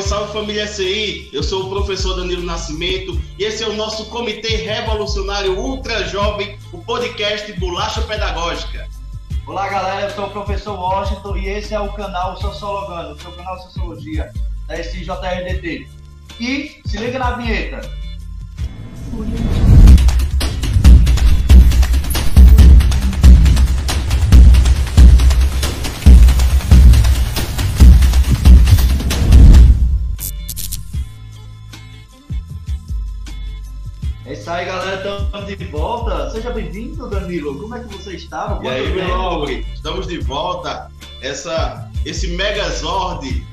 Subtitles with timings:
[0.00, 1.28] Salve, salve família CI!
[1.32, 6.58] Eu sou o professor Danilo Nascimento e esse é o nosso Comitê Revolucionário Ultra Jovem,
[6.72, 8.86] o podcast Bolacha Pedagógica.
[9.46, 13.32] Olá galera, eu sou o professor Washington e esse é o canal Sociologando, o seu
[13.32, 14.32] canal de Sociologia
[14.66, 15.88] da SJRDT.
[16.38, 17.80] E se liga na vinheta.
[34.50, 35.22] Isso aí, galera.
[35.22, 36.30] Estamos de volta.
[36.30, 37.56] Seja bem-vindo, Danilo.
[37.56, 38.64] Como é que você estava?
[38.64, 40.90] E aí, estamos de volta.
[41.22, 43.46] Essa, esse megazord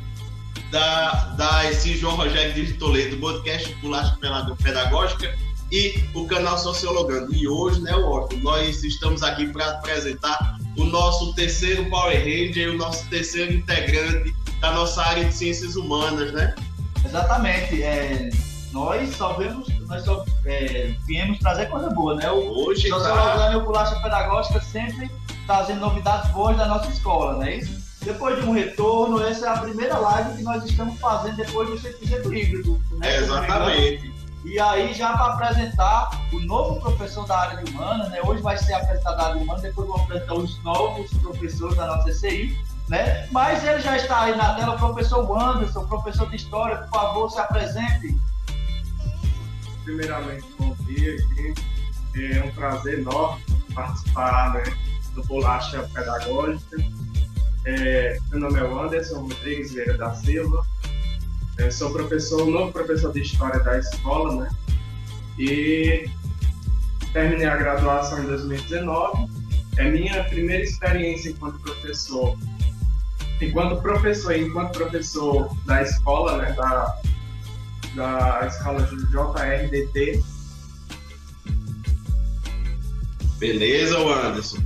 [0.72, 4.18] da, da esse João Rogério de Toledo, podcast Bolacha
[4.64, 5.38] Pedagógica
[5.72, 7.32] e o canal Sociologando.
[7.36, 12.78] E hoje, né, Washington, nós estamos aqui para apresentar o nosso terceiro Power Ranger, o
[12.78, 16.56] nosso terceiro integrante da nossa área de ciências humanas, né?
[17.06, 17.84] Exatamente.
[17.84, 18.32] É,
[18.72, 22.30] nós só vemos, nós só é, viemos trazer coisa boa, né?
[22.32, 23.54] O Hoje, Sociologando tá...
[23.54, 25.10] e o Bolacha Pedagógica sempre
[25.46, 27.88] trazendo novidades boas da nossa escola, não é isso?
[28.04, 31.76] Depois de um retorno, essa é a primeira live que nós estamos fazendo depois do
[31.76, 32.82] 100% híbrido.
[32.92, 33.16] Né?
[33.16, 34.14] É, exatamente.
[34.46, 38.22] E aí, já para apresentar o novo professor da área de humanas, né?
[38.24, 41.88] Hoje vai ser apresentado a área de humanas, depois vou apresentar os novos professores da
[41.88, 43.28] nossa CI, né?
[43.32, 47.30] Mas ele já está aí na tela, o professor Anderson, professor de História, por favor,
[47.30, 48.18] se apresente.
[49.88, 51.66] Primeiramente, bom dia, gente.
[52.14, 53.42] É um prazer enorme
[53.74, 54.64] participar né,
[55.16, 56.76] do Bolacha Pedagógica.
[57.64, 60.68] É, meu nome é Anderson Rodrigues Vieira da Silva.
[61.58, 64.50] É, sou professor, novo professor de História da escola, né?
[65.40, 66.10] E
[67.14, 69.32] terminei a graduação em 2019.
[69.78, 72.38] É minha primeira experiência enquanto professor.
[73.40, 76.52] Enquanto professor, enquanto professor da escola, né?
[76.52, 77.02] Da,
[77.98, 80.24] da escola JRDT.
[83.40, 84.60] Beleza, Anderson.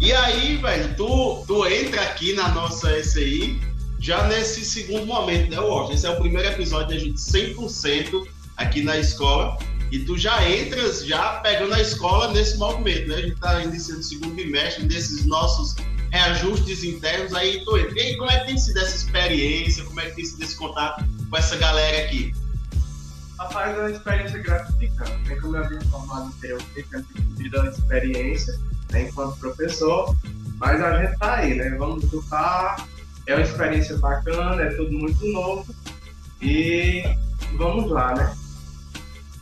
[0.00, 3.58] E aí, velho, tu, tu entra aqui na nossa SI
[3.98, 5.94] já nesse segundo momento, né, Washington?
[5.94, 8.26] Esse é o primeiro episódio da gente 100%
[8.58, 9.56] aqui na escola.
[9.90, 13.16] E tu já entras já pegando a escola nesse movimento, né?
[13.16, 15.76] A gente está iniciando o segundo bimestre, nesses nossos
[16.10, 17.98] reajustes internos, aí tu entra.
[17.98, 19.84] E aí, como é que tem sido essa experiência?
[19.84, 22.34] Como é que tem sido esse contato com essa galera aqui?
[23.38, 25.28] Rapaz, é uma experiência gratificante.
[25.28, 25.36] Né?
[25.36, 27.04] Como eu havia formado anteriormente, eu
[27.36, 28.58] tive uma experiência
[28.90, 30.16] né, enquanto professor,
[30.56, 31.70] mas a gente tá aí, né?
[31.76, 32.88] Vamos lutar.
[33.26, 35.66] É uma experiência bacana, é tudo muito novo
[36.40, 37.02] e
[37.56, 38.36] vamos lá, né?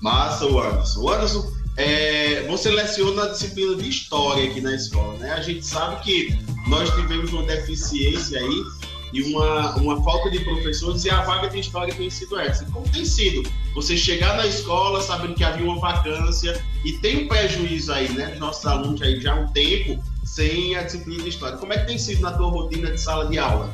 [0.00, 1.00] Massa, o Anderson.
[1.00, 5.32] O Anderson, é, você leciona a disciplina de história aqui na escola, né?
[5.32, 6.38] A gente sabe que
[6.68, 8.64] nós tivemos uma deficiência aí
[9.14, 12.64] e uma, uma falta de professores e a vaga de história tem sido essa.
[12.66, 13.48] Como tem sido?
[13.72, 18.34] Você chegar na escola sabendo que havia uma vacância e tem um prejuízo aí, né?
[18.40, 21.56] Nossos alunos aí já há um tempo sem a disciplina de história.
[21.56, 23.72] Como é que tem sido na tua rotina de sala de aula?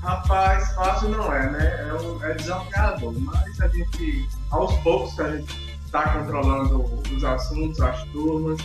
[0.00, 1.86] Rapaz, fácil não é, né?
[1.88, 5.54] É, um, é desafiador, mas a gente, aos poucos que a gente
[5.84, 6.84] está controlando
[7.14, 8.58] os assuntos, as turmas,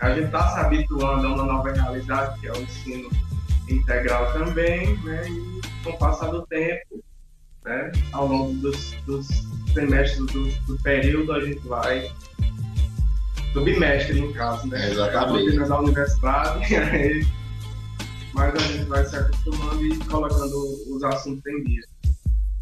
[0.00, 3.10] a gente está se habituando a uma nova realidade, que é o ensino
[3.68, 5.28] integral também, né?
[5.28, 7.02] E com o passar do tempo,
[7.64, 7.92] né?
[8.12, 9.28] Ao longo dos, dos
[9.72, 12.10] semestres do, do, período, a gente vai
[13.52, 14.90] do bimestre, no caso, né?
[14.90, 15.58] Exatamente.
[15.58, 17.26] A da universidade, aí,
[18.32, 21.82] mas a gente vai se acostumando e colocando os assuntos em dia.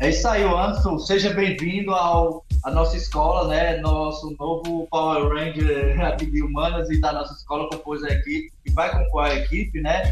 [0.00, 0.98] É isso aí, Anderson.
[0.98, 3.80] Seja bem-vindo ao a nossa escola, né?
[3.80, 8.91] Nosso novo Power Ranger de Humanas e da nossa escola compôs a equipe, e vai
[8.91, 10.02] compor a equipe, né?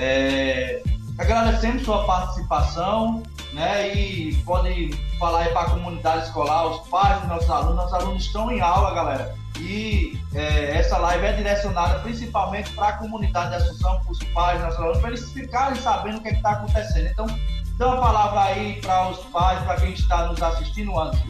[0.00, 0.80] É,
[1.18, 3.20] agradecemos sua participação,
[3.52, 3.92] né?
[3.92, 7.76] E pode falar aí para a comunidade escolar, os pais dos nossos alunos.
[7.76, 9.34] Nossos alunos estão em aula, galera.
[9.58, 14.60] E é, essa live é direcionada principalmente para a comunidade de Assunção, para os pais,
[14.60, 17.08] nossos alunos, para eles ficarem sabendo o que é está acontecendo.
[17.08, 17.26] Então,
[17.76, 21.26] dá uma palavra aí para os pais, para quem está nos assistindo, Anderson.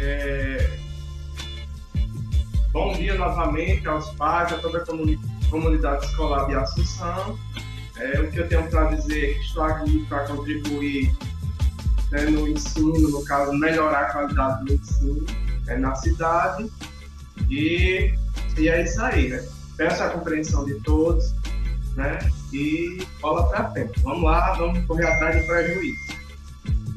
[0.00, 0.78] É...
[2.72, 7.38] Bom dia novamente aos pais, a toda a comunidade comunidade escolar de Assunção.
[7.96, 11.14] É, o que eu tenho para dizer é que estou aqui para contribuir
[12.10, 15.26] né, no ensino, no caso, melhorar a qualidade do ensino
[15.66, 16.70] né, na cidade.
[17.48, 18.14] E,
[18.56, 19.44] e é isso aí, né?
[19.76, 21.34] Peço a compreensão de todos,
[21.96, 22.18] né?
[22.52, 24.00] E bola para frente.
[24.00, 26.14] Vamos lá, vamos correr atrás de prejuízo.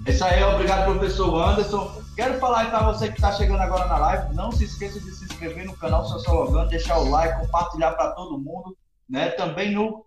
[0.06, 2.07] É isso aí, obrigado, professor Anderson.
[2.18, 5.12] Quero falar aí para você que está chegando agora na live, não se esqueça de
[5.12, 8.76] se inscrever no canal Sociologando, deixar o like, compartilhar para todo mundo,
[9.08, 9.30] né?
[9.30, 10.04] Também no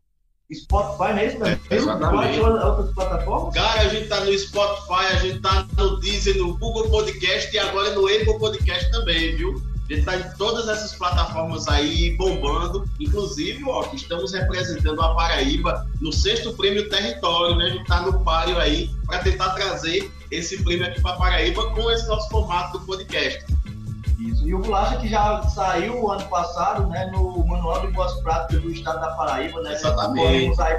[0.52, 1.56] Spotify mesmo, né?
[1.70, 2.40] É, exatamente.
[2.40, 3.54] outras plataformas?
[3.54, 8.08] Cara, tá no Spotify, a gente tá no Deezer, no Google Podcast e agora no
[8.08, 9.69] Apple Podcast também, viu?
[9.90, 12.88] A gente tá em todas essas plataformas aí bombando.
[13.00, 17.64] Inclusive, ó, que estamos representando a Paraíba no sexto prêmio território, né?
[17.64, 21.90] A gente tá no páreo aí para tentar trazer esse prêmio aqui para Paraíba com
[21.90, 23.44] esse nosso formato do podcast.
[24.20, 24.46] Isso.
[24.46, 28.70] E o Bolacha que já saiu ano passado, né, no Manual de Boas Práticas do
[28.70, 29.72] Estado da Paraíba, né?
[29.72, 30.60] Exatamente.
[30.60, 30.76] Aí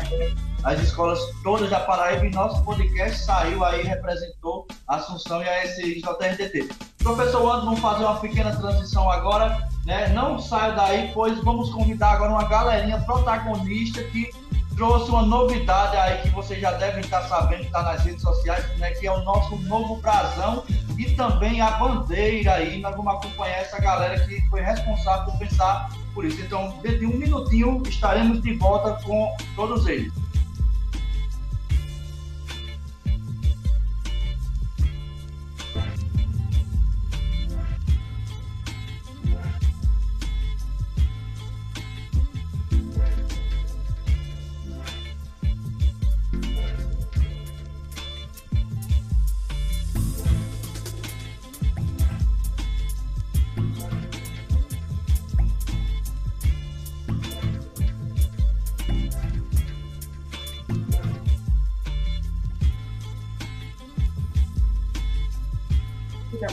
[0.63, 5.67] as escolas todas da Paraíba e nosso podcast saiu aí, representou a Assunção e a
[5.67, 6.69] SIJRDT.
[7.03, 10.09] Professor Anderson, vamos fazer uma pequena transição agora, né?
[10.09, 14.29] Não saia daí, pois vamos convidar agora uma galerinha protagonista que
[14.75, 18.91] trouxe uma novidade aí que vocês já devem estar sabendo, está nas redes sociais, né?
[18.91, 20.63] Que é o nosso novo brasão
[20.97, 22.79] e também a bandeira aí.
[22.79, 26.39] Nós vamos acompanhar essa galera que foi responsável por pensar por isso.
[26.41, 30.20] Então, dentro de um minutinho, estaremos de volta com todos eles.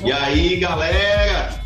[0.05, 1.64] E aí, galera?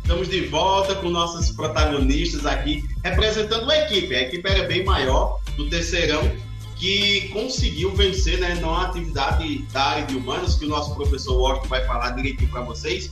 [0.00, 4.14] Estamos de volta com nossos protagonistas aqui, representando uma equipe.
[4.14, 6.30] A equipe era bem maior, do terceirão,
[6.76, 11.68] que conseguiu vencer né, na atividade da área de humanos, que o nosso professor Washington
[11.68, 13.10] vai falar direitinho para vocês,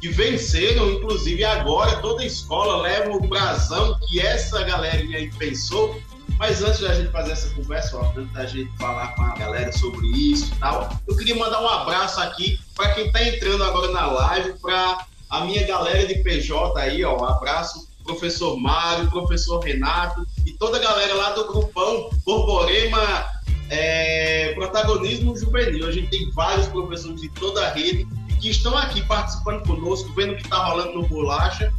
[0.00, 6.02] que venceram, inclusive agora toda a escola leva o brasão que essa galerinha aí pensou
[6.42, 9.70] mas antes da gente fazer essa conversa, ó, antes da gente falar com a galera
[9.72, 13.90] sobre isso e tal, eu queria mandar um abraço aqui para quem está entrando agora
[13.92, 19.60] na live, para a minha galera de PJ aí, ó, um abraço professor Mário, professor
[19.60, 23.26] Renato e toda a galera lá do grupão Borborema
[23.70, 25.86] é, Protagonismo Juvenil.
[25.86, 28.06] A gente tem vários professores de toda a rede
[28.40, 31.72] que estão aqui participando conosco, vendo o que está rolando no Bolacha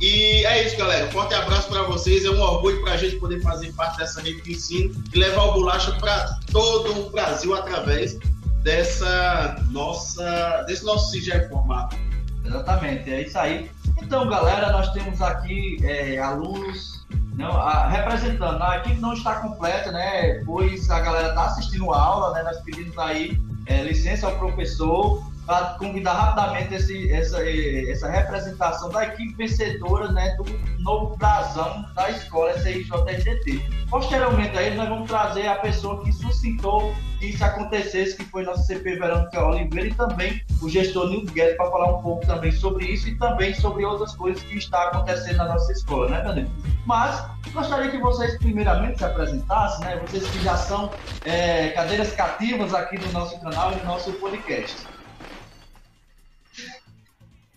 [0.00, 1.10] e é isso, galera.
[1.10, 2.24] Forte abraço para vocês.
[2.24, 5.42] É um orgulho para a gente poder fazer parte dessa rede de ensino e levar
[5.44, 8.18] o bolacha para todo o Brasil através
[8.62, 11.96] dessa nossa, desse nosso CIGE formato.
[12.44, 13.70] Exatamente, é isso aí.
[14.02, 17.00] Então, galera, nós temos aqui é, alunos
[17.34, 18.62] não, a, representando.
[18.62, 20.42] A equipe não está completa, né?
[20.44, 22.42] Pois a galera está assistindo a aula, né?
[22.42, 29.04] Nós pedimos aí é, licença ao professor para convidar rapidamente esse, essa, essa representação da
[29.04, 30.44] equipe vencedora né, do
[30.78, 33.60] novo brasão da escola SIJRDT.
[33.90, 38.44] Posteriormente a ele, nós vamos trazer a pessoa que suscitou que isso acontecesse, que foi
[38.44, 42.52] nosso CP Verônica Oliveira e também o gestor Nildo Guedes, para falar um pouco também
[42.52, 46.50] sobre isso e também sobre outras coisas que está acontecendo na nossa escola, né, Danilo?
[46.86, 50.00] Mas gostaria que vocês primeiramente se apresentassem, né?
[50.06, 50.92] Vocês que já são
[51.24, 54.76] é, cadeiras cativas aqui no nosso canal e no nosso podcast.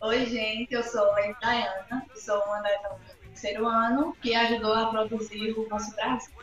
[0.03, 4.73] Oi, gente, eu sou a Dayana, sou uma das alunas do terceiro ano que ajudou
[4.73, 6.33] a produzir o nosso Brasil.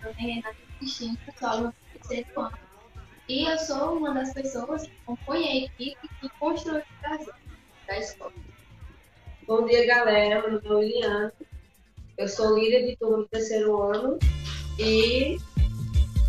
[0.00, 2.58] Meu nome é Renata Cristina, sou aluna do terceiro ano.
[3.28, 7.32] E eu sou uma das pessoas que compõe a equipe que construiu o Brasil
[7.88, 8.32] da escola.
[9.48, 10.48] Bom dia, galera.
[10.48, 11.32] Meu nome é Liliana.
[12.16, 14.16] Eu sou líder de turma do terceiro ano
[14.78, 15.38] e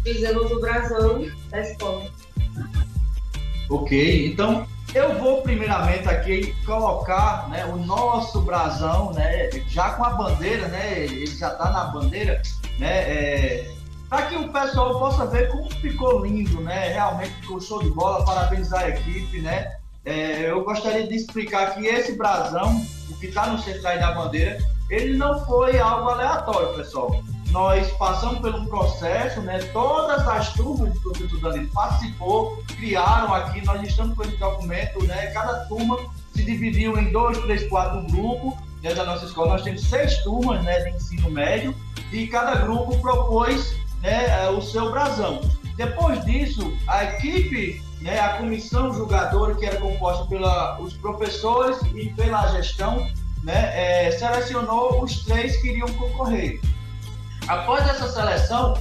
[0.02, 1.22] fizemos o brasão
[1.52, 2.12] da escola.
[3.70, 10.12] Ok, então eu vou primeiramente aqui colocar né, o nosso brasão, né, já com a
[10.12, 12.42] bandeira, né, ele já está na bandeira,
[12.80, 13.72] né, é,
[14.10, 18.24] para que o pessoal possa ver como ficou lindo, né, realmente ficou show de bola,
[18.26, 19.76] parabenizar a equipe, né,
[20.06, 24.58] é, eu gostaria de explicar que esse brasão, o que está no centro da bandeira,
[24.90, 29.60] ele não foi algo aleatório, pessoal nós passamos por um processo, né?
[29.74, 35.28] Todas as turmas de professor Danilo participou, criaram aqui, nós estamos com esse documento, né?
[35.28, 35.98] Cada turma
[36.34, 39.54] se dividiu em dois, três, quatro grupos dentro da nossa escola.
[39.54, 41.76] Nós temos seis turmas, né, de ensino médio
[42.12, 45.42] e cada grupo propôs, né, é, o seu brasão.
[45.76, 52.48] Depois disso, a equipe, né, a comissão julgadora que era composta pelos professores e pela
[52.48, 53.06] gestão,
[53.44, 53.72] né,
[54.08, 56.60] é, selecionou os três que iriam concorrer.
[57.48, 58.74] Após essa seleção,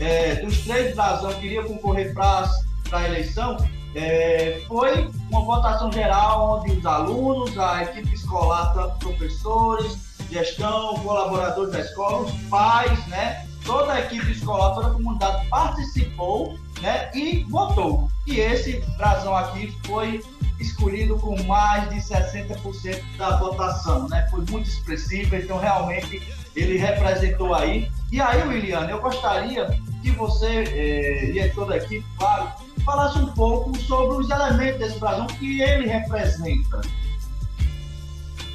[0.00, 2.48] é, dos três brasão que iriam concorrer para
[2.92, 3.56] a eleição,
[3.94, 9.96] é, foi uma votação geral onde os alunos, a equipe escolar, tanto professores,
[10.30, 13.46] gestão, colaboradores da escola, os pais, né?
[13.64, 17.10] Toda a equipe escolar, toda a comunidade participou né?
[17.14, 18.10] E votou.
[18.26, 20.22] E esse brasão aqui foi
[20.60, 24.26] escolhido com mais de 60% da votação, né?
[24.30, 26.22] Foi muito expressivo, então realmente
[26.54, 27.90] ele representou aí.
[28.10, 29.66] E aí, William, eu gostaria
[30.02, 32.52] que você, é, diretor da equipe, claro,
[32.84, 36.80] falasse um pouco sobre os elementos desse brasão que ele representa.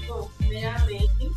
[0.07, 1.31] Bom, primeiramente,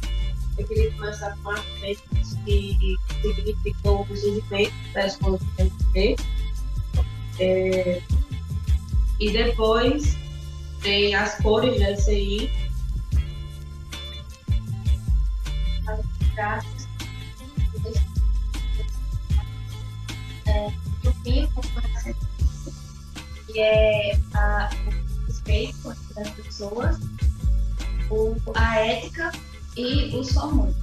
[0.59, 6.17] eu queria começar com a frente que significou o surgimento da escola do PMT.
[7.41, 8.03] É,
[9.19, 10.17] e depois
[10.83, 12.51] tem as cores da SCI,
[20.47, 20.73] é,
[21.23, 21.49] fim,
[23.47, 24.19] que é
[24.87, 26.99] o respeito das pessoas,
[28.11, 29.33] o, a ética
[29.77, 30.77] e o hormônios.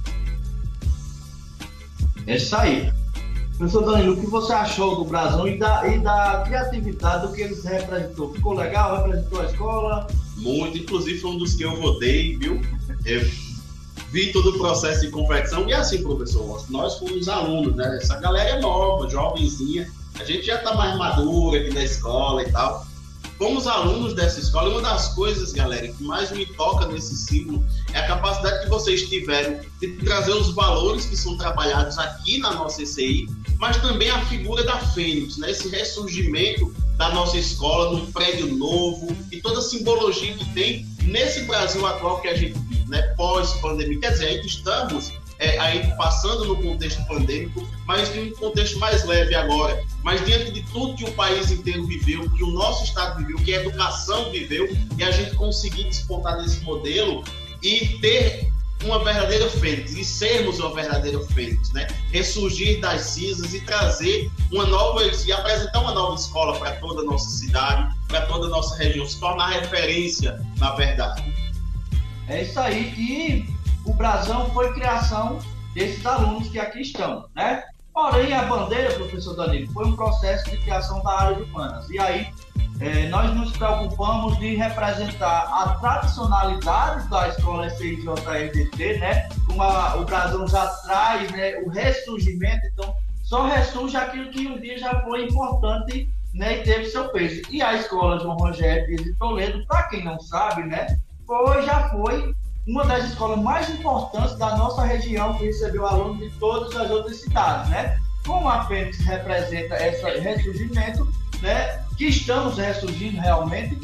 [2.26, 2.92] É isso aí.
[3.56, 7.42] Professor Danilo, o que você achou do Brasão e da, e da criatividade do que
[7.42, 8.32] eles representou?
[8.32, 9.02] Ficou legal?
[9.02, 10.06] Representou a escola?
[10.36, 12.60] Muito, inclusive foi um dos que eu votei, viu?
[13.04, 13.20] Eu
[14.10, 15.68] vi todo o processo de confecção.
[15.68, 17.98] E assim, professor, nós fomos alunos, né?
[18.00, 19.90] Essa galera é nova, jovenzinha.
[20.18, 22.86] A gente já está mais madura aqui na escola e tal.
[23.38, 27.64] Fomos alunos dessa escola e uma das coisas, galera, que mais me toca nesse símbolo
[27.94, 32.52] é a capacidade que vocês tiveram de trazer os valores que são trabalhados aqui na
[32.52, 33.26] nossa ECI,
[33.58, 35.52] mas também a figura da Fênix, né?
[35.52, 41.44] esse ressurgimento da nossa escola num prédio novo e toda a simbologia que tem nesse
[41.44, 43.02] Brasil atual que a gente vive, né?
[43.16, 44.00] pós-pandemia.
[44.00, 49.04] Quer dizer, ainda estamos é, aí passando no contexto pandêmico, mas em um contexto mais
[49.04, 49.82] leve agora.
[50.02, 53.54] Mas diante de tudo que o país inteiro viveu, que o nosso Estado viveu, que
[53.54, 54.68] a educação viveu,
[54.98, 57.24] e a gente conseguir despontar nesse modelo
[57.62, 58.50] e ter
[58.84, 61.86] uma verdadeira fênix, e sermos uma verdadeira fênix, né?
[62.12, 67.04] Ressurgir das cinzas e trazer uma nova, e apresentar uma nova escola para toda a
[67.04, 71.22] nossa cidade, para toda a nossa região, se tornar referência, na verdade.
[72.30, 72.94] É isso aí.
[72.96, 73.44] E
[73.84, 75.38] o brasão foi criação
[75.74, 77.64] desses alunos que aqui estão, né?
[77.92, 81.90] Porém, a bandeira, professor Danilo, foi um processo de criação da área de humanas.
[81.90, 82.28] E aí,
[82.80, 89.28] é, nós nos preocupamos de representar a tradicionalidade da escola SIJRDT, né?
[89.46, 92.94] Como a, o brasão já traz né, o ressurgimento, então
[93.24, 97.42] só ressurge aquilo que um dia já foi importante né, e teve seu peso.
[97.50, 100.96] E a escola João Rogério de Toledo, para quem não sabe, né,
[101.30, 102.34] foi, já foi
[102.66, 107.20] uma das escolas mais importantes da nossa região, que recebeu alunos de todas as outras
[107.20, 107.96] cidades, né?
[108.26, 111.08] Como a Fênix representa esse ressurgimento,
[111.40, 111.84] né?
[111.96, 113.78] Que estamos ressurgindo realmente,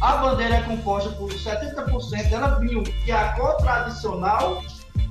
[0.00, 4.62] a bandeira é composta por 70% dela vinho, que é a cor tradicional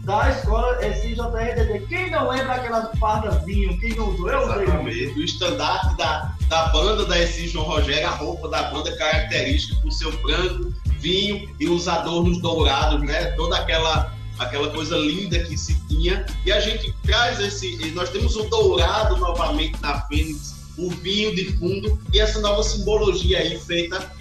[0.06, 1.86] da escola SJRDD.
[1.88, 3.78] Quem não lembra aquelas fardas vinho?
[3.80, 4.30] Quem não usou?
[4.30, 5.20] Eu Exatamente.
[5.20, 9.92] O estandarte da, da banda da SI João Rogério, a roupa da banda característica por
[9.92, 10.71] seu branco,
[11.02, 13.32] vinho e os adornos dourados, né?
[13.32, 16.26] Toda aquela aquela coisa linda que se tinha.
[16.46, 21.54] E a gente traz esse, nós temos o dourado novamente na Fênix, o vinho de
[21.58, 24.12] fundo e essa nova simbologia aí feita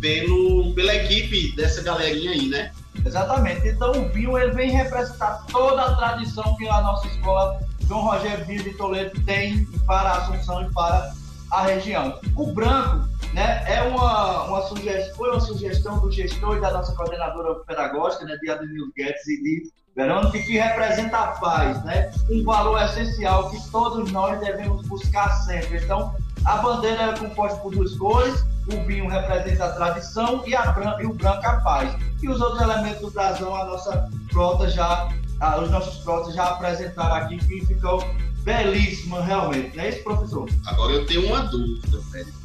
[0.00, 2.72] pelo, pela equipe dessa galerinha aí, né?
[3.04, 3.66] Exatamente.
[3.68, 7.58] Então o vinho ele vem representar toda a tradição que a nossa escola
[7.88, 11.12] João Rogério Vinho de Toledo tem para a Assunção e para
[11.50, 12.18] a região.
[12.36, 16.94] O branco né, é uma, uma sugestão, foi uma sugestão do gestor e da nossa
[16.94, 22.44] coordenadora pedagógica, né, de Ademir Guedes e de Verônica, que representa a paz, né, um
[22.44, 25.78] valor essencial que todos nós devemos buscar sempre.
[25.78, 30.70] Então, a bandeira é composta por duas cores, o vinho representa a tradição e, a
[30.72, 31.96] branca, e o branco a paz.
[32.22, 35.08] E os outros elementos do brasão, a nossa frota já,
[35.40, 38.04] a, os nossos frotas já apresentaram aqui, que ficou
[38.44, 40.48] belíssima realmente, não é isso, professor?
[40.66, 42.41] Agora eu tenho uma dúvida, velho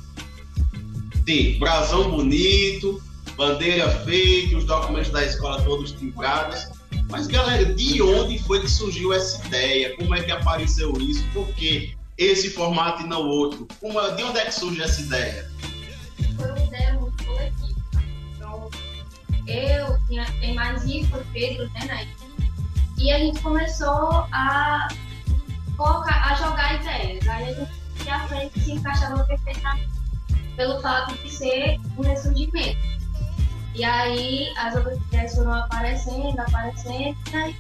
[1.27, 3.03] ter brasão bonito,
[3.35, 6.69] bandeira feita, os documentos da escola todos timbrados.
[7.09, 9.95] Mas, galera, de onde foi que surgiu essa ideia?
[9.97, 11.23] Como é que apareceu isso?
[11.33, 13.67] Por que esse formato e não outro?
[13.79, 15.51] Como, de onde é que surge essa ideia?
[16.37, 17.81] Foi uma ideia muito coletiva.
[18.35, 18.69] Então,
[19.47, 20.83] eu, tinha, tem mais
[21.33, 22.07] Pedro, né, Naí?
[22.97, 24.87] E a gente começou a
[25.75, 27.27] colocar, a jogar ideias.
[27.27, 29.96] Aí a gente a frente se encaixava perfeitamente
[30.57, 32.77] pelo fato de ser um ressurgimento.
[33.73, 37.55] E aí as outras ideias foram aparecendo, aparecendo, e aí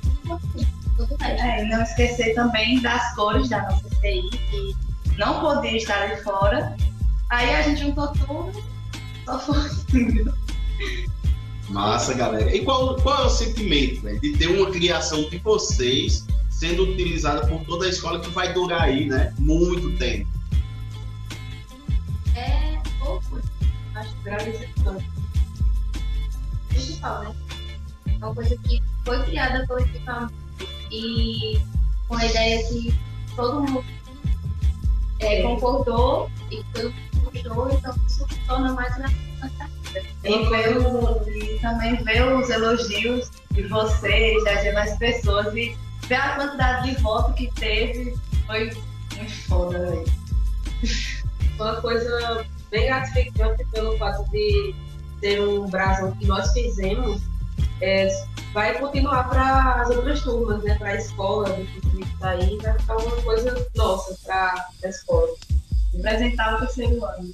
[0.97, 1.29] tudo bem.
[1.39, 4.75] É, e não esquecer também das cores da nossa CI, que
[5.17, 6.75] não podia estar de fora.
[7.29, 8.63] Aí a gente juntou tudo,
[9.25, 10.25] só foi
[11.69, 12.55] Massa, galera.
[12.55, 17.45] E qual, qual é o sentimento né, de ter uma criação de vocês sendo utilizada
[17.45, 19.33] por toda a escola que vai durar aí, né?
[19.37, 20.36] Muito tempo.
[24.29, 25.09] Gratificante.
[26.69, 27.35] Principal, né?
[28.07, 30.33] É uma coisa que foi criada coletivamente
[30.91, 31.59] e
[32.07, 32.93] com a ideia que
[33.35, 33.85] todo mundo
[35.19, 39.67] é, concordou e todo mundo gostou, então isso se torna mais gratificante.
[40.23, 45.75] E ver o- e também ver os elogios de vocês, das demais pessoas e
[46.07, 48.15] ver a quantidade de voto que teve
[48.45, 48.65] foi
[49.15, 50.05] muito foda, velho.
[51.57, 54.75] Foi uma coisa bem gratificante pelo fato de
[55.19, 57.21] ser um brasão que nós fizemos.
[57.81, 58.07] é,
[58.53, 60.75] vai continuar para as outras turmas, né?
[60.75, 65.27] Para a escola, isso aí, vai ficar uma coisa nossa para a escola.
[65.93, 67.31] Representar o terceiro ano.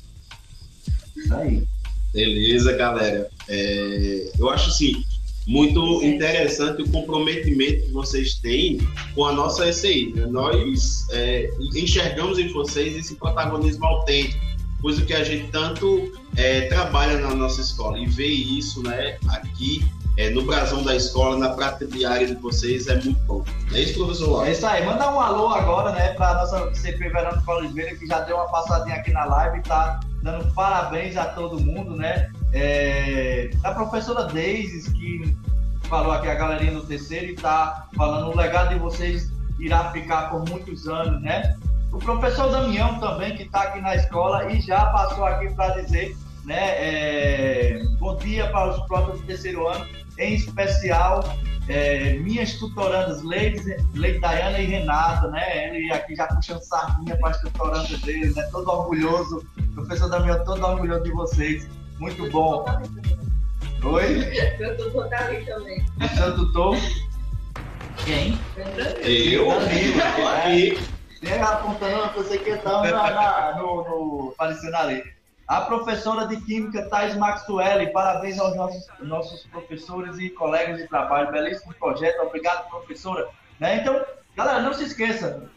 [1.15, 1.67] Isso aí.
[2.13, 3.29] Beleza, galera.
[3.47, 5.03] É, eu acho assim
[5.45, 8.79] muito interessante o comprometimento que vocês têm
[9.13, 10.13] com a nossa SI.
[10.15, 10.25] né?
[10.27, 14.39] Nós é, enxergamos em vocês esse protagonismo autêntico,
[14.83, 19.81] coisa que a gente tanto é, trabalha na nossa escola e ver isso, né, aqui
[20.17, 23.43] é, no brasão da escola, na prática diária de vocês é muito bom.
[23.73, 24.51] É isso, professor É Laura?
[24.51, 24.85] isso aí.
[24.85, 28.97] Manda um alô agora, né, para nossa CP Verônica Oliveira, que já deu uma passadinha
[28.97, 32.29] aqui na live e tá dando parabéns a todo mundo, né?
[32.51, 35.35] É, a professora Deise, que
[35.87, 40.29] falou aqui a galerinha do terceiro e tá falando o legado de vocês irá ficar
[40.29, 41.57] por muitos anos, né?
[41.93, 46.17] O professor Damião também, que está aqui na escola e já passou aqui para dizer,
[46.43, 49.85] né, é, bom dia para os próximos do terceiro ano,
[50.17, 51.23] em especial
[51.69, 55.67] é, minhas tutorandas, Leide, Leide Dayana e Renata, né?
[55.67, 58.41] Ele aqui já puxando sardinha para as tutorandas dele, né?
[58.51, 61.67] Todo orgulhoso, professor Damião, todo orgulhoso de vocês.
[61.99, 62.65] Muito bom.
[63.83, 64.33] Oi?
[64.59, 65.85] Eu tô botar ali também.
[65.97, 66.77] Professor tutor.
[68.03, 68.37] Quem?
[69.03, 70.37] Eu, Danilo, tô é.
[70.37, 70.92] aqui.
[71.23, 74.35] Tem apontando uma coisa que na, no, no,
[74.75, 75.03] ali.
[75.47, 81.31] A professora de Química, Thais Maxwell, parabéns aos nossos, nossos professores e colegas de trabalho.
[81.31, 83.27] Belíssimo projeto, obrigado, professora.
[83.59, 83.77] Né?
[83.77, 84.03] Então,
[84.35, 85.49] galera, não se esqueça,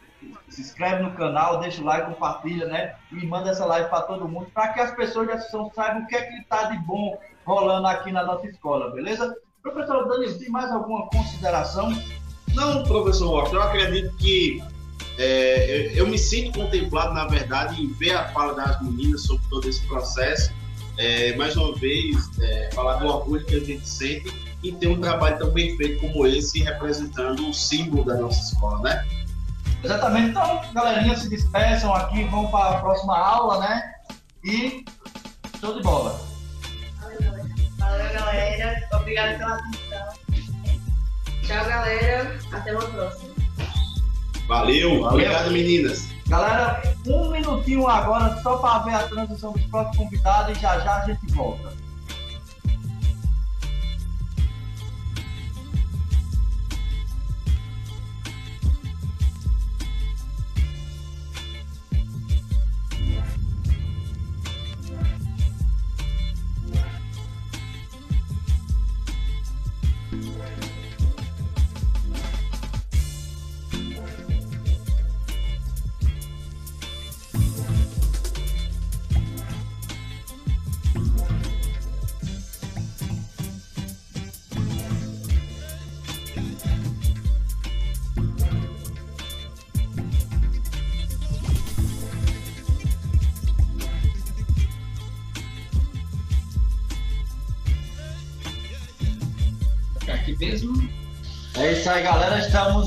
[0.48, 2.96] se inscreve no canal, deixa o like, compartilha, né?
[3.12, 6.06] E manda essa live para todo mundo, para que as pessoas da associação saibam o
[6.06, 9.36] que é que está de bom rolando aqui na nossa escola, beleza?
[9.62, 11.90] Professor Danilo, tem mais alguma consideração?
[12.54, 14.62] Não, professor Washington, eu acredito que
[15.18, 19.44] é, eu, eu me sinto contemplado, na verdade, em ver a fala das meninas sobre
[19.48, 20.52] todo esse processo.
[20.98, 24.32] É, mais uma vez, é, falar do orgulho que a gente sente
[24.64, 28.80] em ter um trabalho tão bem feito como esse, representando o símbolo da nossa escola,
[28.80, 29.06] né?
[29.82, 30.30] Exatamente.
[30.30, 33.94] Então, galerinha, se despeçam aqui, vão para a próxima aula, né?
[34.44, 34.84] E
[35.60, 36.20] show de bola.
[37.78, 38.88] Valeu, galera.
[38.92, 40.26] Obrigada pela atenção.
[41.42, 42.38] Tchau, galera.
[42.52, 43.35] Até uma próxima.
[44.46, 45.06] Valeu, Valeu.
[45.06, 46.08] obrigado, meninas.
[46.28, 51.02] Galera, um minutinho agora só para ver a transição dos próximos convidados e já já
[51.02, 51.85] a gente volta.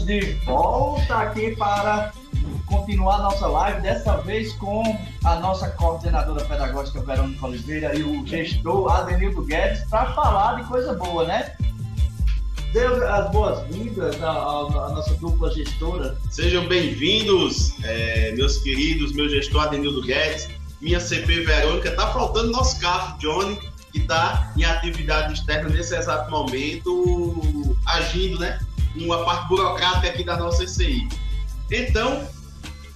[0.09, 2.11] De volta aqui para
[2.65, 4.81] continuar nossa live, dessa vez com
[5.23, 10.95] a nossa coordenadora pedagógica Verônica Oliveira e o gestor Adenildo Guedes para falar de coisa
[10.95, 11.55] boa, né?
[12.73, 16.17] Dê as boas-vindas à, à- nossa dupla gestora.
[16.31, 20.49] Sejam bem-vindos, é, meus queridos, meu gestor Adenildo Guedes,
[20.81, 21.91] minha CP Verônica.
[21.91, 23.59] Tá faltando nosso CAF, Johnny,
[23.91, 28.59] que está em atividade externa nesse exato momento, agindo, né?
[28.95, 31.07] Uma parte burocrática aqui da nossa SCI.
[31.71, 32.27] Então,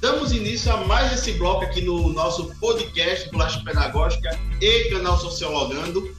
[0.01, 6.13] damos início a mais esse bloco aqui no nosso podcast Bolacha Pedagógica e canal Sociologando,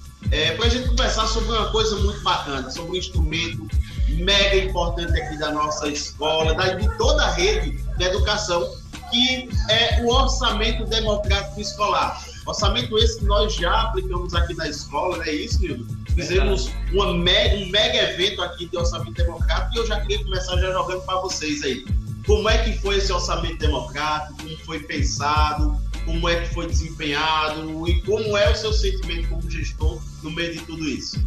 [0.57, 3.69] para a gente conversar sobre uma coisa muito bacana, sobre um instrumento
[4.09, 8.69] mega importante aqui da nossa escola, da, de toda a rede de educação,
[9.11, 12.23] que é o orçamento democrático escolar.
[12.47, 15.87] Orçamento esse que nós já aplicamos aqui na escola, não é isso, Nildo?
[16.15, 20.57] Fizemos uma mega, um mega evento aqui de orçamento democrático e eu já queria começar
[20.59, 21.85] já jogando para vocês aí.
[22.27, 24.37] Como é que foi esse orçamento democrático?
[24.43, 25.83] Como foi pensado?
[26.05, 30.53] como é que foi desempenhado e como é o seu sentimento como gestor no meio
[30.53, 31.19] de tudo isso.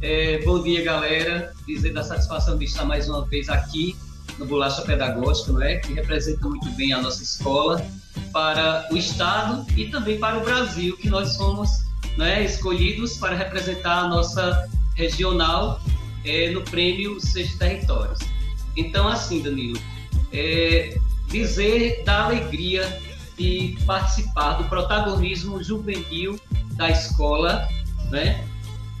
[0.00, 1.52] É, bom dia, galera.
[1.66, 3.96] Dizer da satisfação de estar mais uma vez aqui
[4.38, 5.76] no Bolacha Pedagógica, não é?
[5.76, 7.84] que representa muito bem a nossa escola
[8.32, 11.86] para o Estado e também para o Brasil, que nós somos
[12.16, 15.80] né, escolhidos para representar a nossa regional
[16.24, 18.18] é, no prêmio Seis Territórios.
[18.76, 19.78] Então, assim, Danilo,
[20.32, 23.00] é, dizer da alegria
[23.36, 26.38] de participar do protagonismo juvenil
[26.72, 27.68] da escola,
[28.10, 28.44] né,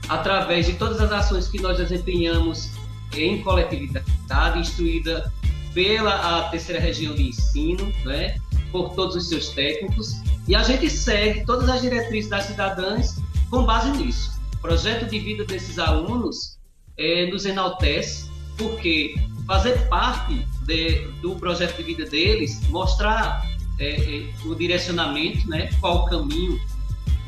[0.08, 2.70] através de todas as ações que nós desempenhamos
[3.14, 5.32] em coletividade, instruída
[5.78, 8.36] pela a terceira região de ensino, né,
[8.72, 13.62] por todos os seus técnicos, e a gente segue todas as diretrizes das cidadãs com
[13.62, 14.40] base nisso.
[14.54, 16.58] O projeto de vida desses alunos
[16.96, 19.14] é, nos enaltece, porque
[19.46, 23.46] fazer parte de, do projeto de vida deles, mostrar
[23.78, 26.60] é, é, o direcionamento, né, qual o caminho,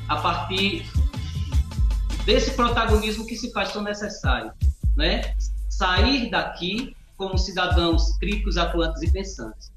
[0.09, 0.91] a partir
[2.25, 4.51] desse protagonismo que se faz tão necessário,
[4.97, 5.37] né?
[5.69, 9.71] Sair daqui como cidadãos críticos, atuantes e pensantes.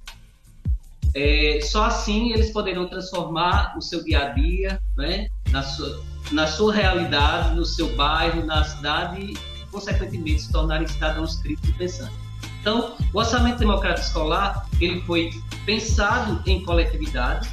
[1.13, 6.01] É, só assim eles poderão transformar o seu dia a dia, né, na sua,
[6.31, 9.37] na sua realidade, no seu bairro, na cidade e,
[9.69, 12.17] consequentemente, se tornarem cidadãos críticos e pensantes.
[12.61, 15.29] Então, o orçamento democrático escolar ele foi
[15.65, 17.49] pensado em coletividade.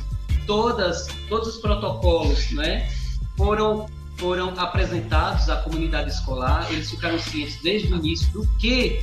[0.46, 2.88] Todas, todos os protocolos, né,
[3.36, 6.70] foram foram apresentados à comunidade escolar.
[6.70, 9.02] Eles ficaram cientes desde o início do que,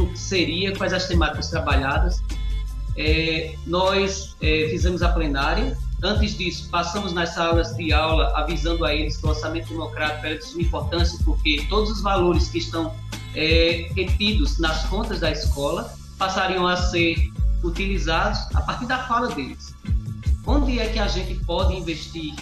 [0.00, 2.22] do que seria, quais as temáticas trabalhadas.
[2.96, 5.76] É, nós é, fizemos a plenária.
[6.02, 10.38] Antes disso, passamos nas salas de aula avisando a eles que o orçamento democrático era
[10.38, 12.94] de suma importância, porque todos os valores que estão
[13.34, 17.30] é, retidos nas contas da escola passariam a ser
[17.62, 19.74] utilizados a partir da fala deles.
[20.46, 22.34] Onde é que a gente pode investir?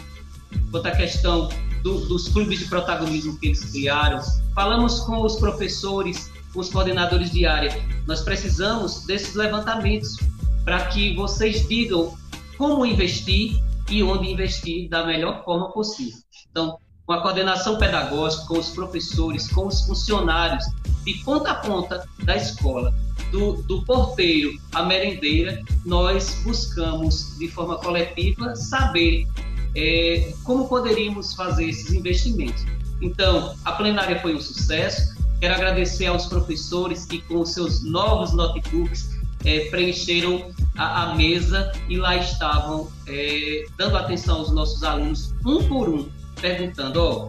[0.71, 1.49] Quanto à questão
[1.83, 4.21] do, dos clubes de protagonismo que eles criaram,
[4.55, 7.73] falamos com os professores, os coordenadores de área.
[8.07, 10.17] Nós precisamos desses levantamentos
[10.65, 12.17] para que vocês digam
[12.57, 16.19] como investir e onde investir da melhor forma possível.
[16.51, 20.65] Então, com a coordenação pedagógica, com os professores, com os funcionários,
[21.05, 22.93] de ponta a ponta da escola,
[23.31, 29.27] do, do porteiro à merendeira, nós buscamos, de forma coletiva, saber
[29.75, 32.65] é, como poderíamos fazer esses investimentos.
[33.01, 35.17] Então, a plenária foi um sucesso.
[35.41, 41.97] Quero agradecer aos professores que, com seus novos notebooks, é, preencheram a, a, mesa e
[41.97, 46.09] lá estavam é, dando atenção aos nossos alunos, um por um,
[46.41, 47.29] perguntando: ó,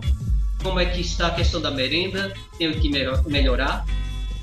[0.64, 2.90] como é que está a questão da merenda, tenho que
[3.28, 3.86] melhorar,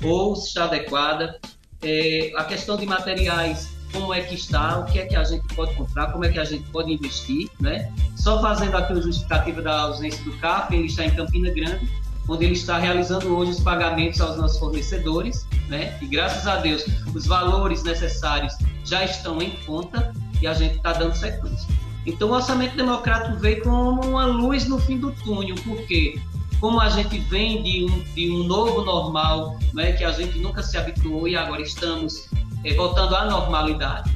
[0.03, 1.39] ou se está adequada.
[1.81, 5.45] É, a questão de materiais, como é que está, o que é que a gente
[5.53, 7.93] pode comprar, como é que a gente pode investir, né?
[8.15, 11.87] Só fazendo aqui o justificativo da ausência do CAF, ele está em Campina Grande,
[12.27, 15.97] onde ele está realizando hoje os pagamentos aos nossos fornecedores, né?
[16.01, 20.93] E graças a Deus, os valores necessários já estão em conta e a gente está
[20.93, 21.67] dando sequência.
[22.05, 26.19] Então, o orçamento democrático veio como uma luz no fim do túnel, porque
[26.59, 30.63] como a gente vem de um, de um novo normal, né, que a gente nunca
[30.63, 32.29] se habituou e agora estamos
[32.63, 34.15] é, voltando à normalidade,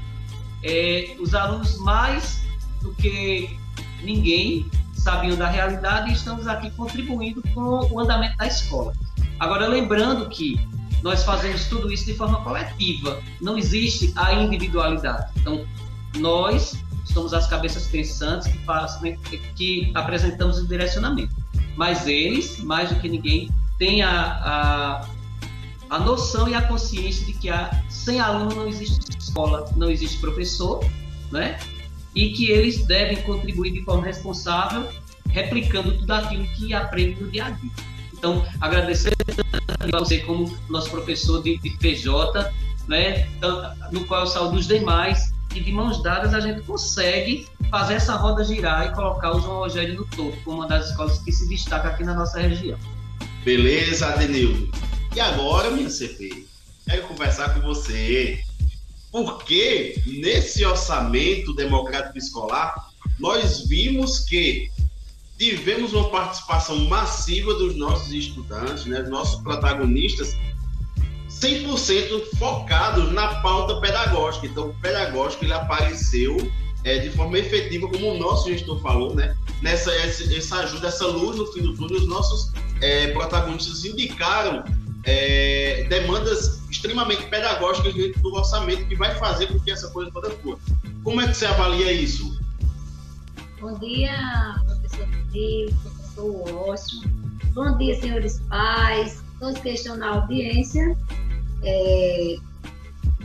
[0.64, 2.42] é, os alunos mais
[2.82, 3.58] do que
[4.04, 4.70] ninguém
[5.02, 8.94] sabiam da realidade e estamos aqui contribuindo com o andamento da escola.
[9.40, 10.60] Agora, lembrando que
[11.02, 15.32] nós fazemos tudo isso de forma coletiva, não existe a individualidade.
[15.38, 15.66] Então,
[16.18, 19.18] nós somos as cabeças pensantes que, faz, né,
[19.56, 21.34] que apresentamos o direcionamento.
[21.76, 25.08] Mas eles, mais do que ninguém, têm a, a,
[25.90, 30.20] a noção e a consciência de que a, sem aluno não existe escola, não existe
[30.20, 30.86] professor,
[31.32, 31.58] né?
[32.16, 34.88] E que eles devem contribuir de forma responsável,
[35.30, 37.72] replicando tudo aquilo que aprendem no dia a dia.
[38.14, 39.14] Então, agradecer
[39.80, 42.54] a você como nosso professor de, de PJ,
[42.88, 43.28] né,
[43.92, 48.16] no qual eu saúdo os demais e de mãos dadas a gente consegue fazer essa
[48.16, 51.48] roda girar e colocar o João Rogério no topo, como uma das escolas que se
[51.50, 52.78] destaca aqui na nossa região.
[53.44, 54.72] Beleza, Adenildo.
[55.16, 56.46] E agora, minha CP,
[56.86, 58.40] quero conversar com você,
[59.12, 62.74] porque nesse orçamento democrático escolar,
[63.20, 64.72] nós vimos que
[65.38, 70.38] tivemos uma participação massiva dos nossos estudantes, né, dos nossos protagonistas,
[71.30, 74.48] 100% focados na pauta pedagógica.
[74.48, 76.38] Então, o pedagógico ele apareceu
[76.84, 79.36] é, de forma efetiva, como o nosso gestor falou, né?
[79.62, 84.64] Nessa essa, ajuda, essa luz no fim do túnel, os nossos é, protagonistas indicaram
[85.04, 90.30] é, demandas extremamente pedagógicas dentro do orçamento que vai fazer com que essa coisa toda
[90.32, 90.58] flua.
[91.04, 92.40] Como é que você avalia isso?
[93.60, 97.10] Bom dia, professor Felipe, professor Washington.
[97.54, 100.98] Bom dia, senhores pais, todos que estão na audiência.
[101.64, 102.38] É,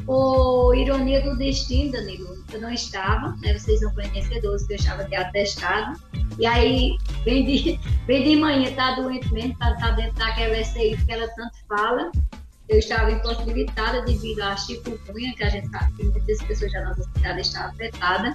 [0.06, 3.58] por ironia do destino, Danilo, eu não estava, né?
[3.58, 6.00] Vocês são conhecedores que eu estava aqui atestado.
[6.38, 10.96] E aí, bem de, bem de manhã, tá doente mesmo, tá, tá dentro daquela STI
[11.04, 12.12] que ela tanto fala.
[12.68, 17.02] Eu estava impossibilitada devido à chikungunya, que a gente sabe que muitas pessoas da nossa
[17.02, 18.34] cidade estão afetadas.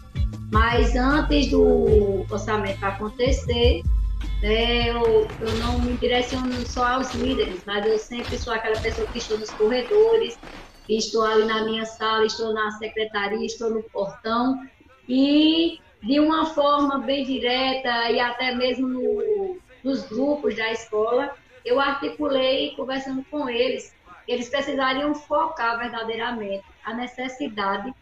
[0.51, 3.81] Mas antes do orçamento acontecer,
[4.41, 9.07] né, eu, eu não me direciono só aos líderes, mas eu sempre sou aquela pessoa
[9.07, 10.37] que estou nos corredores,
[10.97, 14.67] estou ali na minha sala, estou na secretaria, estou no portão
[15.07, 21.79] e de uma forma bem direta e até mesmo no, nos grupos da escola, eu
[21.79, 23.93] articulei conversando com eles,
[24.27, 27.93] eles precisariam focar verdadeiramente a necessidade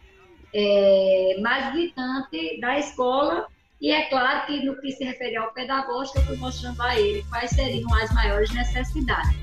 [0.54, 3.48] é, mais gritante da escola
[3.82, 7.24] e é claro que no que se refere ao pedagógico, eu fui mostrando a ele
[7.30, 9.38] quais seriam as maiores necessidades.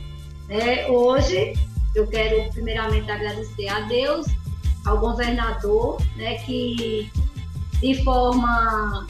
[0.51, 1.55] É, hoje,
[1.97, 4.27] eu quero primeiramente agradecer a Deus,
[4.85, 7.11] ao governador, né, que
[7.81, 9.07] de forma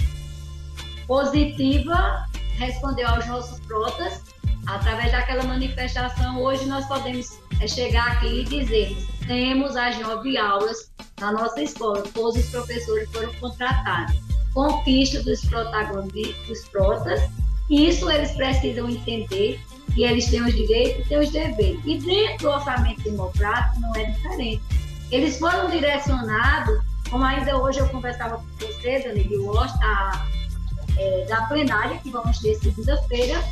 [1.06, 2.24] positiva
[2.58, 4.22] respondeu aos nossos protas.
[4.66, 8.96] Através daquela manifestação, hoje nós podemos é, chegar aqui e dizer:
[9.26, 14.16] temos as nove aulas na nossa escola, todos os professores foram contratados.
[14.54, 17.20] Conquista dos protagonistas, dos protas,
[17.68, 19.60] isso eles precisam entender
[19.94, 21.80] que eles têm os direitos e têm os deveres.
[21.84, 24.62] E dentro do orçamento democrático não é diferente.
[25.10, 30.26] Eles foram direcionados, como ainda hoje eu conversava com você, Dani Walsh, da,
[30.98, 33.42] é, da plenária que vamos ter segunda-feira,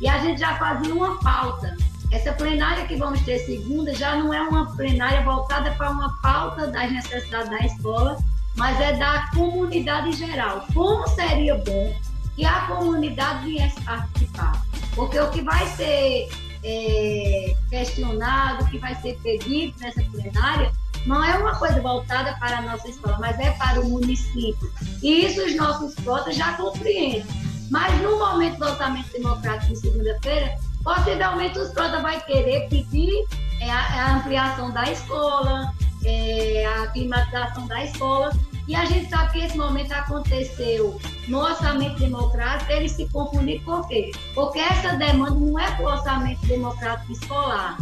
[0.00, 1.76] e a gente já fazia uma pauta.
[2.10, 6.66] Essa plenária que vamos ter segunda já não é uma plenária voltada para uma pauta
[6.66, 8.18] das necessidades da escola,
[8.56, 10.66] mas é da comunidade em geral.
[10.72, 11.94] Como seria bom
[12.36, 14.62] que a comunidade viesse participar?
[14.94, 16.28] Porque o que vai ser
[16.62, 20.72] é, questionado, o que vai ser pedido nessa plenária,
[21.06, 24.72] não é uma coisa voltada para a nossa escola, mas é para o município.
[25.02, 27.24] E isso os nossos cotas já compreendem.
[27.70, 33.26] Mas no momento do orçamento democrático de segunda-feira, possivelmente os cotas vai querer pedir
[33.60, 35.72] é, a, a, ampliação da escola,
[36.04, 38.32] é, a climatização da escola,
[38.66, 43.86] e a gente sabe que esse momento aconteceu no orçamento democrático, eles se confundem por
[43.88, 44.10] quê?
[44.34, 47.78] Porque essa demanda não é para o orçamento democrático escolar,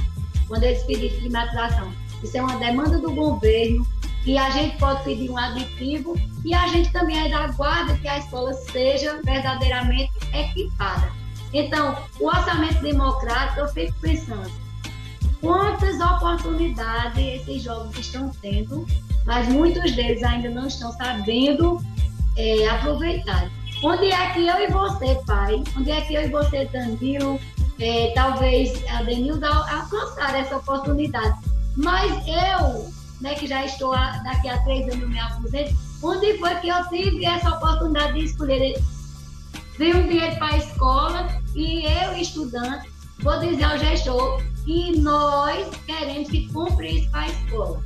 [0.49, 1.93] quando eles pediram climatização.
[2.23, 3.87] Isso é uma demanda do governo,
[4.25, 8.09] e a gente pode pedir um aditivo, e a gente também é da guarda que
[8.09, 11.11] a escola seja verdadeiramente equipada.
[11.53, 14.51] Então, o orçamento democrático, eu fico pensando,
[15.43, 18.87] quantas oportunidades esses jovens estão tendo
[19.25, 21.81] mas muitos deles ainda não estão sabendo
[22.37, 23.51] é, aproveitar.
[23.85, 27.41] Onde é que eu e você, pai, onde é que eu e você, Danilo,
[27.81, 31.37] é, talvez a Denilda alcançar essa oportunidade.
[31.77, 36.55] Mas eu, né, que já estou a, daqui a três anos me aposento, onde foi
[36.57, 38.81] que eu tive essa oportunidade de escolher?
[39.79, 42.89] Veio um dinheiro para a escola e eu, estudante,
[43.21, 47.83] vou dizer ao gestor que nós queremos que cumpra isso para a escola.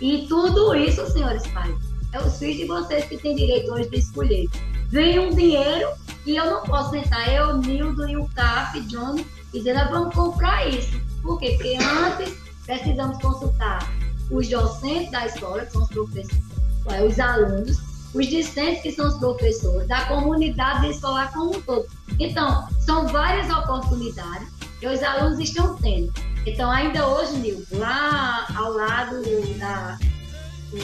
[0.00, 1.74] E tudo isso, senhores pais,
[2.12, 4.48] é os filhos de vocês que têm direito hoje de escolher.
[4.88, 5.88] Vem um dinheiro
[6.26, 10.14] e eu não posso sentar eu, Nildo e o CAF, Johnny, e dizer, nós vamos
[10.14, 11.00] comprar isso.
[11.22, 11.52] Por quê?
[11.52, 13.78] Porque antes precisamos consultar
[14.30, 16.40] os docentes da escola, que são os professores,
[17.06, 17.78] os alunos,
[18.14, 21.86] os discentes, que são os professores, da comunidade escolar como um todo.
[22.18, 24.48] Então, são várias oportunidades
[24.80, 26.12] que os alunos estão tendo.
[26.46, 29.22] Então, ainda hoje, Nil, lá ao lado
[29.58, 29.98] da,
[30.70, 30.78] do,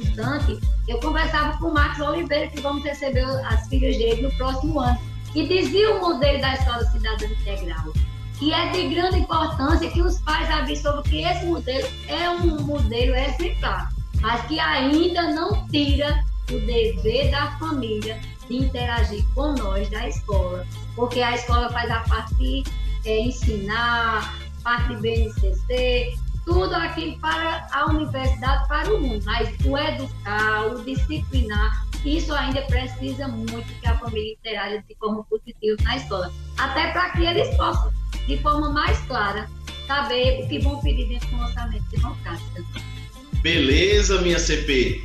[0.00, 4.32] do tanque, eu conversava com o Marcos Oliveira, que vamos receber as filhas dele no
[4.32, 4.98] próximo ano,
[5.34, 7.92] e dizia o modelo da Escola Cidadã Integral,
[8.38, 13.14] que é de grande importância que os pais absorvam que esse modelo é um modelo
[13.14, 20.08] exemplar, mas que ainda não tira o dever da família de interagir com nós da
[20.08, 22.64] escola, porque a escola faz a parte
[23.06, 26.14] é, ensinar, parte de BNCC,
[26.44, 29.24] tudo aquilo para a universidade, para o mundo.
[29.24, 35.24] Mas o educar, o disciplinar, isso ainda precisa muito que a família interaja de forma
[35.24, 36.32] positiva na escola.
[36.58, 37.92] Até para que eles possam,
[38.26, 39.48] de forma mais clara,
[39.86, 42.64] saber o que vão pedir dentro do orçamento democrático.
[43.42, 45.04] Beleza, minha CP.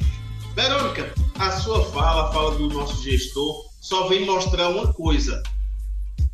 [0.56, 5.42] Verônica, a sua fala, a fala do nosso gestor, só vem mostrar uma coisa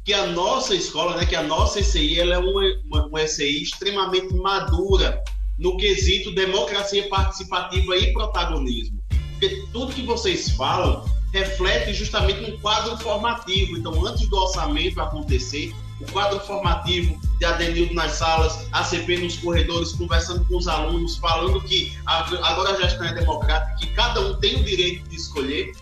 [0.07, 3.61] que a nossa escola, né, que a nossa ECI, ela é uma, uma, uma ECI
[3.61, 5.21] extremamente madura
[5.59, 9.03] no quesito democracia participativa e protagonismo.
[9.31, 13.77] Porque tudo que vocês falam reflete justamente um quadro formativo.
[13.77, 19.91] Então, antes do orçamento acontecer, o quadro formativo de Adenildo nas salas, ACP nos corredores,
[19.91, 24.55] conversando com os alunos, falando que agora a gestão é democrática, que cada um tem
[24.55, 25.73] o direito de escolher.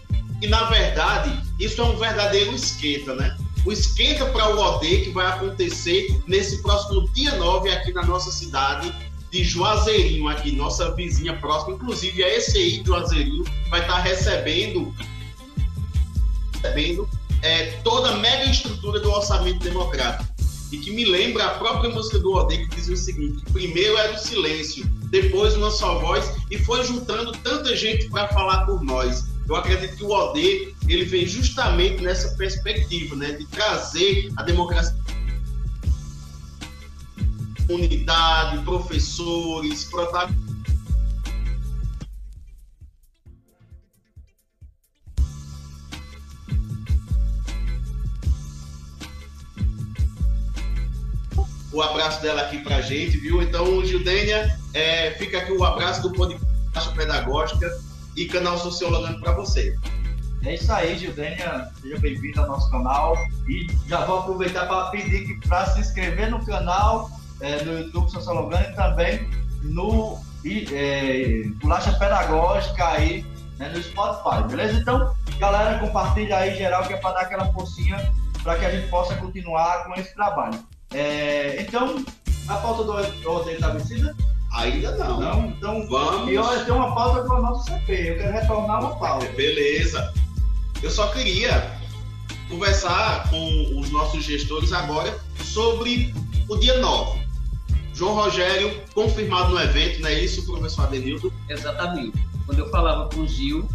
[0.42, 3.38] E, na verdade, isso é um verdadeiro esquenta, né?
[3.65, 8.32] O esquenta para o OD que vai acontecer nesse próximo dia 9 aqui na nossa
[8.32, 8.93] cidade
[9.32, 11.75] de Juazeirinho, aqui, nossa vizinha próxima.
[11.75, 14.95] Inclusive, a ECI de Juazeirinho vai estar recebendo,
[16.54, 17.10] recebendo
[17.41, 20.34] é, toda a mega estrutura do orçamento democrático.
[20.71, 24.13] E que me lembra a própria música do OD que dizia o seguinte: primeiro era
[24.13, 29.35] o silêncio, depois uma só voz, e foi juntando tanta gente para falar por nós.
[29.47, 34.95] Eu acredito que o OD ele vem justamente nessa perspectiva, né, de trazer a democracia
[37.69, 40.45] unidade, professores, protagonistas.
[51.71, 53.41] O abraço dela aqui pra gente, viu?
[53.41, 56.45] Então, Gildênia, é, fica aqui o abraço do podcast
[56.95, 57.85] Pedagógica
[58.15, 59.75] e canal Sociologando para você.
[60.43, 61.69] É isso aí, Gildênia.
[61.82, 63.17] Seja bem-vindo ao nosso canal.
[63.47, 67.10] E já vou aproveitar para pedir para se inscrever no canal
[67.41, 69.28] é, no YouTube Sociologando e também
[69.63, 73.25] no é, Bolacha Pedagógica aí
[73.58, 74.80] né, no Spotify, beleza?
[74.80, 78.12] Então, galera, compartilha aí geral que é para dar aquela forcinha
[78.43, 80.60] para que a gente possa continuar com esse trabalho.
[80.93, 82.06] É, então,
[82.47, 82.91] a pauta do
[83.30, 84.15] ordem estabelecida?
[84.56, 85.20] Ainda não.
[85.20, 86.32] Não, então vamos.
[86.32, 88.12] E olha, tem uma pauta com a nossa CP.
[88.12, 89.28] Eu quero retornar uma pauta.
[89.34, 90.13] Beleza.
[90.82, 91.72] Eu só queria
[92.50, 96.13] conversar com os nossos gestores agora sobre
[96.48, 97.26] o dia 9.
[97.94, 101.32] João Rogério, confirmado no evento, não é isso, professor Adenildo?
[101.50, 102.18] Exatamente.
[102.46, 103.68] Quando eu falava com o Gil,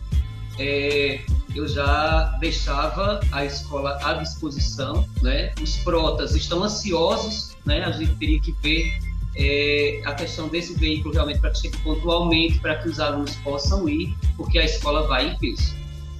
[0.58, 1.20] é,
[1.54, 5.52] eu já deixava a escola à disposição, né?
[5.60, 7.82] Os protas estão ansiosos, né?
[7.84, 8.98] A gente teria que ver
[9.40, 13.88] é, a questão desse veículo realmente para que chegue pontualmente, para que os alunos possam
[13.88, 15.74] ir, porque a escola vai em peso.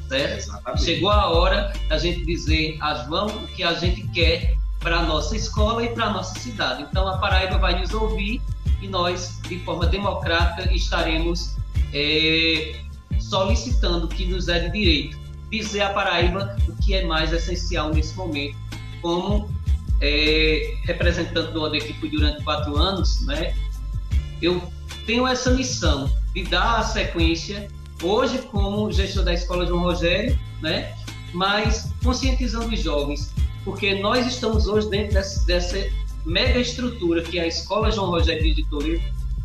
[0.09, 0.59] Certo?
[0.67, 5.01] É, Chegou a hora da gente dizer a João o que a gente quer para
[5.01, 6.87] a nossa escola e para a nossa cidade.
[6.91, 8.41] Então a Paraíba vai nos ouvir
[8.81, 11.55] e nós, de forma democrática, estaremos
[11.93, 12.81] é,
[13.19, 18.17] solicitando que nos é de direito dizer à Paraíba o que é mais essencial nesse
[18.17, 18.57] momento,
[19.03, 19.51] como
[20.01, 23.55] é, representante do ODE que fui durante quatro anos, né,
[24.41, 24.63] eu
[25.07, 27.69] tenho essa missão de dar a sequência,
[28.03, 30.95] hoje como gestor da Escola João Rogério, né,
[31.33, 33.33] mas conscientizando os jovens
[33.65, 35.91] porque nós estamos hoje dentro dessa, dessa
[36.25, 39.03] mega estrutura que é a Escola João Rogério de Toledo,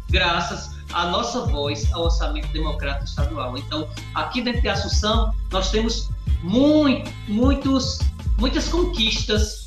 [0.10, 3.58] graças à nossa voz ao orçamento democrático estadual.
[3.58, 6.10] Então, aqui dentro de Assunção, nós temos
[6.42, 8.00] muito, muitos,
[8.38, 9.65] muitas conquistas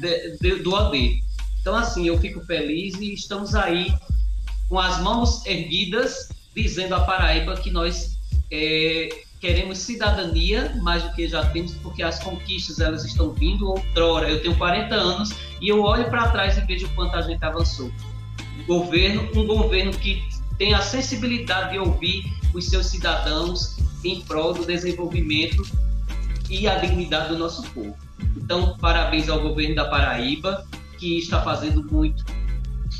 [0.00, 1.22] de, de, do OD.
[1.60, 3.92] Então, assim, eu fico feliz e estamos aí
[4.68, 8.18] com as mãos erguidas, dizendo à Paraíba que nós
[8.50, 9.08] é,
[9.40, 14.28] queremos cidadania mais do que já temos, porque as conquistas elas estão vindo outrora.
[14.28, 15.30] Eu tenho 40 anos
[15.60, 17.90] e eu olho para trás e vejo o quanto a gente avançou.
[18.66, 20.22] Governo, um governo que
[20.58, 25.62] tem a sensibilidade de ouvir os seus cidadãos em prol do desenvolvimento
[26.48, 28.03] e a dignidade do nosso povo.
[28.36, 30.66] Então, parabéns ao governo da Paraíba,
[30.98, 32.24] que está fazendo muito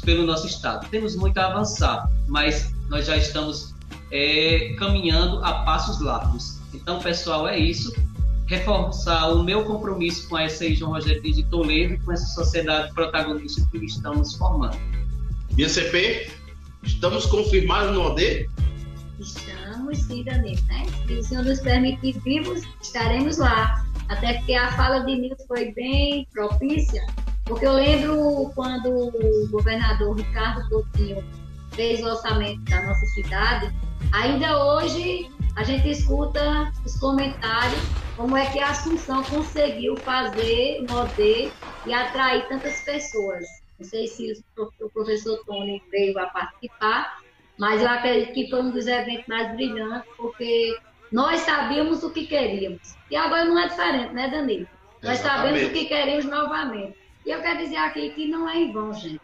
[0.05, 0.89] pelo nosso estado.
[0.91, 3.75] Temos muito a avançar, mas nós já estamos
[4.11, 6.59] é, caminhando a passos largos.
[6.73, 7.93] Então, pessoal, é isso.
[8.47, 12.93] Reforçar o meu compromisso com a SAI João Rogério de Toledo e com essa sociedade
[12.93, 14.77] protagonista que estamos formando.
[15.57, 16.31] E a CP,
[16.83, 18.49] estamos confirmados no OD?
[19.19, 20.61] Estamos, sim, Danilo.
[20.67, 20.87] Né?
[21.07, 23.84] Se o Senhor nos permitir vivos, estaremos lá.
[24.09, 27.03] Até porque a fala de Nilson foi bem propícia,
[27.45, 31.25] porque eu lembro quando o governador Ricardo Coutinho
[31.75, 33.73] fez o orçamento da nossa cidade,
[34.15, 37.83] Ainda hoje a gente escuta os comentários
[38.17, 41.53] como é que a Assunção conseguiu fazer, mover
[41.85, 43.45] e atrair tantas pessoas.
[43.79, 47.19] Não sei se o professor Tony veio a participar,
[47.59, 50.77] mas eu acredito que foi um dos eventos mais brilhantes, porque
[51.15, 52.97] nós sabíamos o que queríamos.
[53.09, 54.67] E agora não é diferente, né, Danilo?
[55.01, 56.99] Nós sabemos o que queremos novamente.
[57.25, 59.21] E eu quero dizer aqui que não é em vão, gente.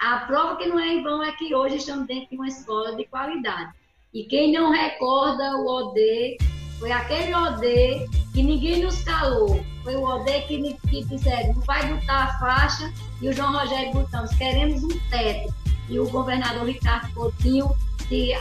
[0.00, 2.96] A prova que não é em vão é que hoje estamos dentro de uma escola
[2.96, 3.70] de qualidade.
[4.12, 6.38] E quem não recorda o OD,
[6.80, 9.64] Foi aquele OD que ninguém nos calou.
[9.84, 13.92] Foi o OD que, que disseram, não vai botar a faixa, e o João Rogério
[13.92, 15.54] botamos, queremos um teto.
[15.88, 17.70] E o governador Ricardo Coutinho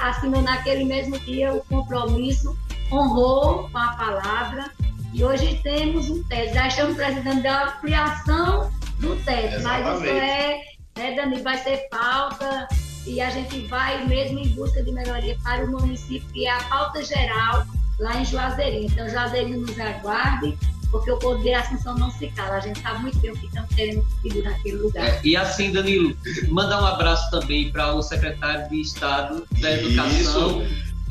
[0.02, 2.58] assinou naquele mesmo dia o compromisso,
[2.92, 4.72] honrou com a palavra,
[5.14, 6.54] e hoje temos um teto.
[6.54, 9.84] Já estamos precisando da ampliação do teto, Exatamente.
[9.84, 10.62] mas isso é,
[10.98, 12.68] né, Dani, vai ser pauta
[13.06, 16.64] e a gente vai mesmo em busca de melhoria para o município, que é a
[16.64, 17.66] pauta geral
[18.00, 18.86] lá em Juazeirinho.
[18.86, 20.58] Então, Juazeirinho nos aguarde,
[20.92, 22.56] porque o poder Assunção não se cala.
[22.56, 25.08] A gente está muito tempo que estamos querendo seguir naquele lugar.
[25.08, 26.16] É, e assim, Danilo,
[26.50, 30.62] mandar um abraço também para o secretário de Estado da Educação.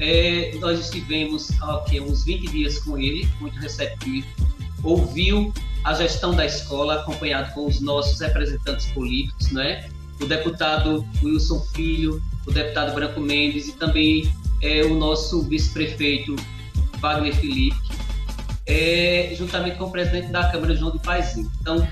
[0.01, 4.27] É, nós estivemos okay, uns 20 dias com ele, muito receptivo,
[4.83, 5.53] ouviu
[5.85, 9.89] a gestão da escola, acompanhado com os nossos representantes políticos, né?
[10.21, 14.33] o deputado Wilson Filho, o deputado Branco Mendes e também
[14.63, 16.37] é, o nosso vice-prefeito
[17.01, 17.77] Wagner Felipe,
[18.67, 21.51] é, juntamente com o presidente da Câmara, João de Paizinho.
[21.61, 21.87] Então,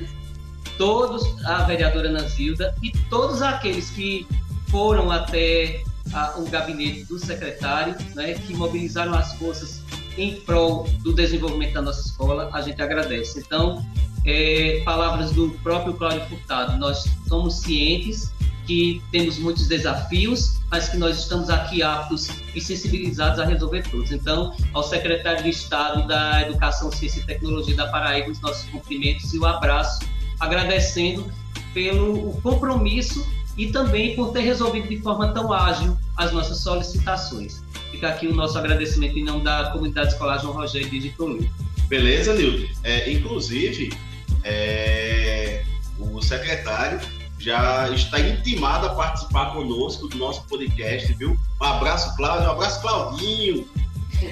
[0.77, 4.27] todos, a vereadora Nazilda e todos aqueles que
[4.69, 5.83] foram até
[6.13, 9.83] a, o gabinete do secretário, né, que mobilizaram as forças
[10.17, 13.39] em prol do desenvolvimento da nossa escola, a gente agradece.
[13.39, 13.85] Então,
[14.25, 18.33] é, palavras do próprio Cláudio Furtado, nós somos cientes
[18.67, 24.13] que temos muitos desafios, mas que nós estamos aqui aptos e sensibilizados a resolver todos.
[24.13, 29.33] Então, ao secretário de Estado da Educação, Ciência e Tecnologia da Paraíba, os nossos cumprimentos
[29.33, 30.01] e o abraço,
[30.39, 31.25] agradecendo
[31.73, 33.27] pelo compromisso
[33.59, 37.63] e também por ter resolvido de forma tão ágil as nossas solicitações.
[37.91, 41.51] Fica aqui o nosso agradecimento em nome da comunidade escolar João Rogério de Tolui.
[41.89, 42.73] Beleza, Nilton?
[42.85, 43.93] É, inclusive,
[44.45, 45.65] é,
[45.99, 47.01] o secretário
[47.39, 51.37] já está intimado a participar conosco do nosso podcast, viu?
[51.61, 53.69] Um abraço, Cláudio, um abraço, Claudinho.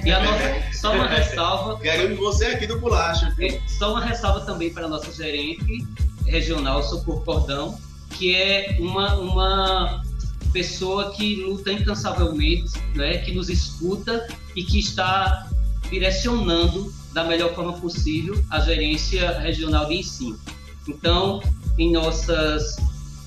[0.04, 1.78] E a nossa, só uma ressalva.
[1.82, 3.32] Queremos você aqui do Bolacha.
[3.36, 3.48] Viu?
[3.48, 5.86] É, só uma ressalva também para a nossa gerente
[6.26, 7.78] regional, Socorro Cordão,
[8.18, 10.02] que é uma, uma
[10.52, 15.48] pessoa que luta incansavelmente, né, que nos escuta e que está
[15.90, 20.38] direcionando da melhor forma possível a gerência regional de ensino.
[20.88, 21.42] Então,
[21.78, 22.76] em nossas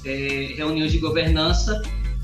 [0.06, 1.82] é, reuniões de governança,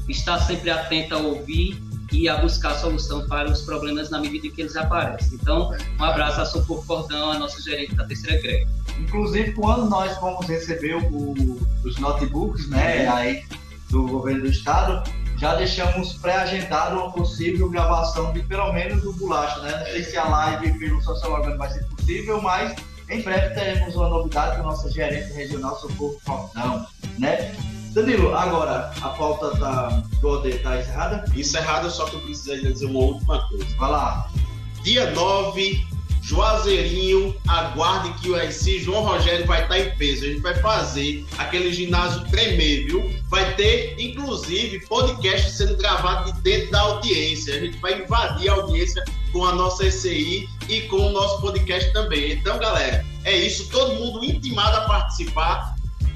[0.07, 4.51] está sempre atenta a ouvir e a buscar solução para os problemas na medida em
[4.51, 5.37] que eles aparecem.
[5.41, 8.67] Então, um abraço a Socorro Cordão, a nossa gerente da terceira greve.
[8.99, 11.33] Inclusive, quando nós vamos receber o,
[11.83, 13.43] os notebooks, né, aí
[13.89, 15.03] do governo do estado,
[15.37, 19.77] já deixamos pré-agendado uma possível gravação de pelo menos o Bolacha, né?
[19.77, 22.75] Não sei se a live pelo Sociologando vai ser possível, mas
[23.09, 26.87] em breve teremos uma novidade com a nossa gerente regional Socorro Cordão,
[27.19, 27.53] né?
[27.91, 31.25] Danilo, agora a pauta tá, do OD está encerrada?
[31.33, 33.65] Encerrada, só que eu preciso dizer uma última coisa.
[33.77, 34.29] Vai lá.
[34.83, 35.94] Dia 9
[36.25, 40.25] Juazeirinho, aguarde que o IC João Rogério vai estar em peso.
[40.25, 43.13] A gente vai fazer aquele ginásio tremer, viu?
[43.29, 47.55] Vai ter, inclusive, podcast sendo gravado de dentro da audiência.
[47.55, 51.93] A gente vai invadir a audiência com a nossa ECI e com o nosso podcast
[51.93, 52.31] também.
[52.31, 53.69] Então, galera, é isso.
[53.69, 55.75] Todo mundo intimado a participar.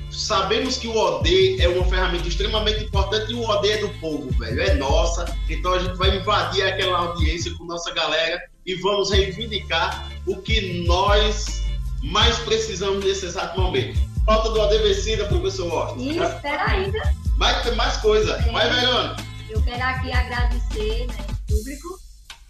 [0.10, 4.28] Sabemos que o OD é uma ferramenta extremamente importante e o OD é do povo,
[4.40, 4.60] velho.
[4.60, 5.38] É nossa.
[5.48, 10.86] Então a gente vai invadir aquela audiência com nossa galera e vamos reivindicar o que
[10.86, 11.64] nós
[12.04, 14.00] mais precisamos nesse exato momento.
[14.26, 16.02] Falta do AD vencida, professor Washington.
[16.04, 17.16] E espera ainda.
[17.38, 18.34] Vai ter mais coisa.
[18.34, 19.24] É, Vai, Verônica.
[19.50, 22.00] Eu quero aqui agradecer, né, público,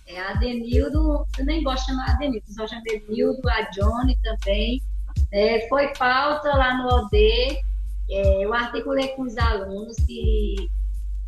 [0.08, 4.18] é, a Denildo, eu nem gosto de chamar a Denildo, só chamo Denildo, a Johnny
[4.22, 4.82] também.
[5.32, 7.62] É, foi pauta lá no OD,
[8.10, 10.56] é, eu articulei com os alunos que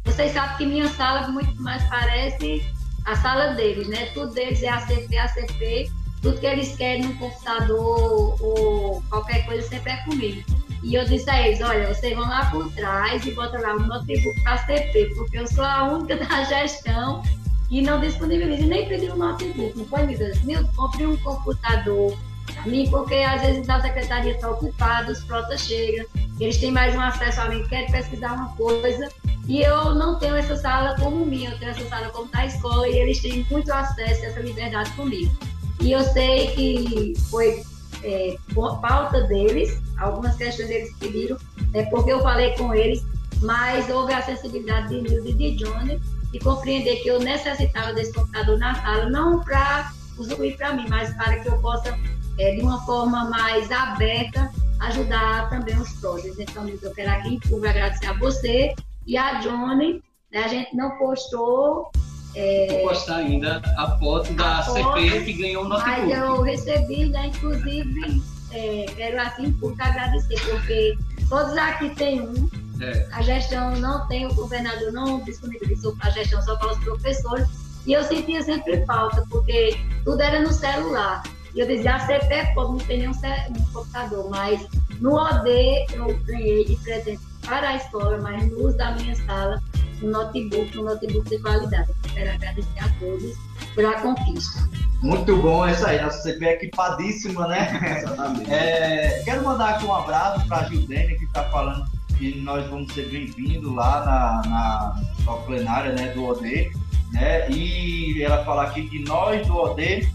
[0.04, 2.62] vocês sabem que minha sala muito mais parece
[3.06, 4.08] a sala deles, né?
[4.14, 5.91] Tudo deles é ACP, ACP,
[6.22, 10.43] tudo que eles querem no computador ou qualquer coisa sempre é comigo.
[10.84, 13.80] E eu disse a eles, olha, vocês vão lá por trás e botam lá o
[13.80, 17.22] notebook ACP, porque eu sou a única da gestão
[17.70, 19.78] que não disponibiliza nem pediu um notebook.
[19.78, 20.41] Não foi, Deus?
[20.43, 22.18] Nilton, compre um computador
[22.54, 26.06] para mim, porque às vezes a secretaria está ocupada, os frotas chegam,
[26.39, 29.10] eles têm mais um acesso a mim, querem pesquisar uma coisa,
[29.48, 32.88] e eu não tenho essa sala como minha, eu tenho essa sala como da escola
[32.88, 35.36] e eles têm muito acesso a essa liberdade comigo.
[35.82, 37.64] E eu sei que foi
[38.04, 41.38] é, pauta deles, algumas questões eles pediram,
[41.74, 43.04] é porque eu falei com eles,
[43.42, 46.00] mas houve a sensibilidade de Nildo e de Johnny
[46.34, 51.14] e compreender que eu necessitava desse computador na sala, não para usufruir para mim, mas
[51.16, 51.98] para que eu possa,
[52.38, 56.39] é, de uma forma mais aberta, ajudar também os próximos.
[56.39, 58.76] Então, eu quero aqui em público agradecer a você
[59.06, 61.91] e a Johnny, né, a gente não postou
[62.34, 66.08] É, Vou postar ainda a foto da a CP foto, que ganhou o notebook.
[66.08, 67.28] Mas eu recebi, né?
[67.28, 68.22] Inclusive,
[68.54, 70.97] é, quero assim por agradecer, porque
[71.28, 72.49] todos aqui têm um.
[72.82, 73.08] É.
[73.12, 77.47] A gestão não tem, o governador não disponibilizou a gestão só para os professores.
[77.86, 81.24] E eu sentia sempre falta, porque tudo era no celular.
[81.54, 84.66] E eu dizia, a CP é não tem nenhum um computador, mas
[84.99, 89.62] no OD eu ganhei de presente para a escola, mas no uso da minha sala,
[90.02, 91.89] um notebook, um notebook de qualidade.
[91.89, 93.38] Eu quero agradecer a todos
[93.74, 94.70] por a conquista.
[95.02, 97.98] Muito bom essa aí, nossa CP é equipadíssima, né?
[97.98, 98.52] Exatamente.
[98.52, 101.86] É, quero mandar aqui um abraço para a Gildênia, que está falando
[102.18, 106.72] que nós vamos ser bem-vindos lá na, na, na plenária né, do OD.
[107.12, 107.50] Né?
[107.50, 110.08] E ela fala aqui que nós do OD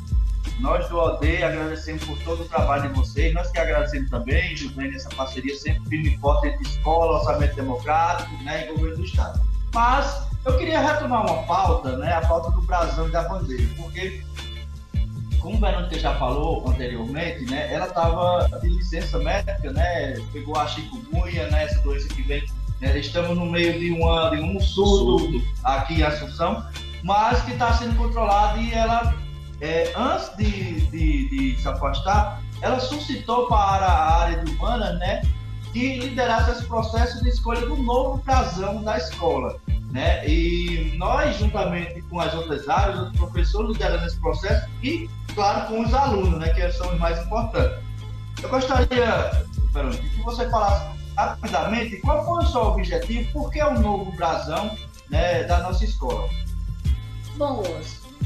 [0.59, 3.35] nós do OD agradecemos por todo o trabalho de vocês.
[3.35, 8.33] Nós que agradecemos também, Juvenil, essa parceria sempre firme e forte entre escola, orçamento democrático
[8.43, 9.41] né, e governo do Estado.
[9.75, 14.23] Mas eu queria retomar uma pauta, né, a pauta do brasão e da bandeira, porque,
[15.41, 20.67] como o Verônica já falou anteriormente, né, ela estava de licença médica, né, pegou a
[20.67, 22.43] chikungunya, né, essa doença que vem.
[22.81, 26.65] Né, estamos no meio de, uma, de um surdo aqui em Assunção,
[27.03, 29.15] mas que está sendo controlado e ela
[29.61, 35.23] é, antes de, de, de, se afastar, ela suscitou para a área de humana, né,
[35.73, 39.59] que liderasse esse processo de escolha do novo casão da escola,
[39.91, 40.27] né?
[40.27, 45.83] E nós, juntamente com as outras áreas, os professores liderando esse processo e, claro, com
[45.83, 47.79] os alunos, né, que são os mais importantes.
[48.43, 50.87] Eu gostaria, Fernando, que você falasse
[51.17, 54.77] rapidamente qual foi o seu objetivo, por que o novo brasão
[55.11, 56.29] né, da nossa escola?
[57.37, 57.63] Bom,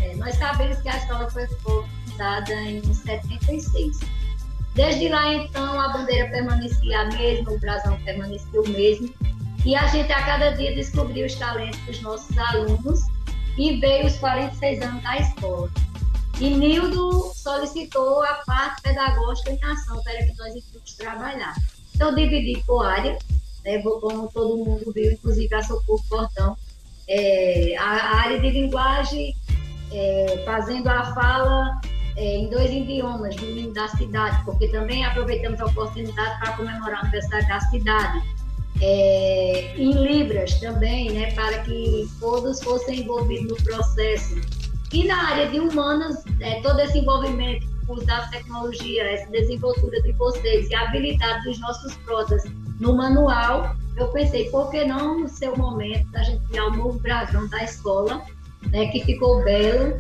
[0.01, 3.99] é, nós sabemos que a escola foi fundada em 76.
[4.75, 9.13] Desde lá, então, a bandeira permanecia a mesma, o brasão permanecia o mesmo.
[9.65, 13.01] E a gente, a cada dia, descobriu os talentos dos nossos alunos
[13.59, 15.71] e veio os 46 anos da escola.
[16.41, 21.55] E Nildo solicitou a parte pedagógica em ação para que nós íamos trabalhar.
[21.95, 23.19] Então, dividi por área,
[23.65, 26.57] né, como todo mundo viu, inclusive a Socorro Portão,
[27.07, 29.37] é, a área de linguagem
[29.93, 31.81] é, fazendo a fala
[32.17, 36.99] é, em dois idiomas do hino da cidade, porque também aproveitamos a oportunidade para comemorar
[36.99, 38.23] a aniversário da cidade.
[38.83, 44.37] É, em Libras também, né, para que todos fossem envolvidos no processo.
[44.93, 47.69] E na área de humanas, é, todo esse envolvimento
[48.07, 52.45] da tecnologia, essa desenvoltura de vocês e a habilidade dos nossos protas
[52.79, 56.99] no manual, eu pensei, por que não no seu momento da gente criar o novo
[57.01, 58.23] brasão da escola
[58.69, 59.99] né, que ficou belo.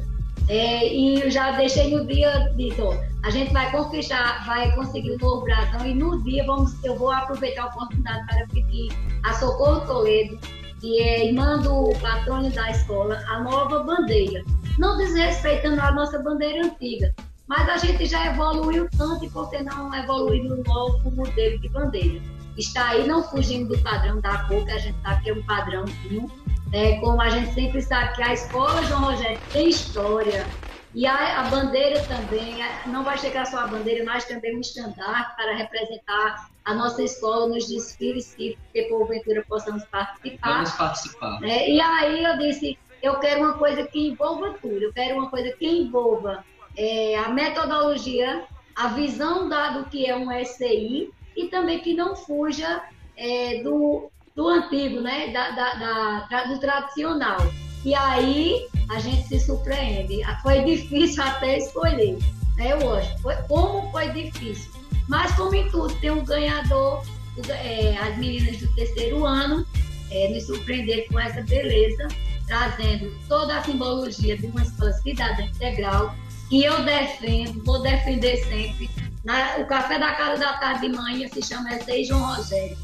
[0.48, 2.82] É, e já deixei no dia dito,
[3.22, 7.10] a gente vai conquistar, vai conseguir o novo brasão e no dia vamos, eu vou
[7.10, 8.88] aproveitar a oportunidade para pedir
[9.22, 10.38] a Socorro Toledo,
[10.80, 14.42] que é irmã do patrônio da escola, a nova bandeira.
[14.78, 17.14] Não desrespeitando a nossa bandeira antiga,
[17.46, 21.68] mas a gente já evoluiu tanto e por que não evoluir no novo modelo de
[21.68, 22.20] bandeira?
[22.56, 25.42] Está aí não fugindo do padrão da cor, que a gente sabe que é um
[25.42, 26.30] padrãozinho,
[26.72, 30.46] é, como a gente sempre sabe que a escola João Rogério tem história,
[30.92, 35.36] e a, a, bandeira também, não vai chegar só a bandeira, mas também um estandarte
[35.36, 40.54] para representar a nossa escola nos desfiles que, que porventura possamos participar.
[40.54, 41.42] Vamos participar.
[41.44, 45.30] É, e aí eu disse, eu quero uma coisa que envolva tudo, eu quero uma
[45.30, 46.44] coisa que envolva
[46.76, 48.44] é, a metodologia,
[48.74, 52.82] a visão da, do que é um SCI e também que não fuja
[53.16, 54.10] é, do,
[54.40, 55.28] do antigo, né?
[55.32, 57.38] Da, da, da, do tradicional.
[57.84, 60.22] E aí a gente se surpreende.
[60.42, 62.18] Foi difícil até escolher,
[62.56, 63.14] né, hoje.
[63.20, 64.70] Foi, como foi difícil.
[65.08, 67.02] Mas como em tudo, tem um ganhador,
[67.48, 69.66] é, as meninas do terceiro ano
[70.10, 72.08] é, nos surpreenderam com essa beleza,
[72.46, 76.14] trazendo toda a simbologia de uma escola cidadã integral,
[76.48, 78.88] que eu defendo, vou defender sempre.
[79.22, 82.76] Na, o café da casa da tarde de manhã se chama Essei Rogério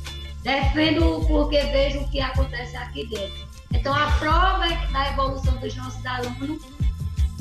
[0.47, 3.49] Defendo porque vejo o que acontece aqui dentro.
[3.73, 6.63] Então, a prova da evolução dos nossos alunos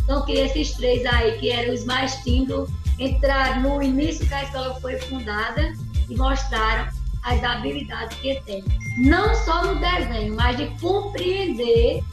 [0.07, 4.43] são que esses três aí, que eram os mais tímidos, entraram no início que a
[4.43, 5.71] escola foi fundada
[6.09, 6.91] e mostraram
[7.21, 8.63] as habilidades que têm.
[8.97, 12.03] Não só no desenho, mas de compreender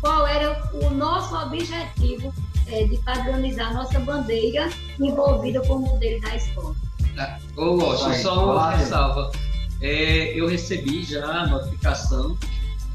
[0.00, 2.32] qual era o nosso objetivo
[2.68, 4.68] é, de padronizar nossa bandeira
[5.00, 6.76] envolvida com o modelo da escola.
[7.56, 9.32] Ô, Washington, só uma ressalva
[9.80, 12.36] é, eu recebi já a notificação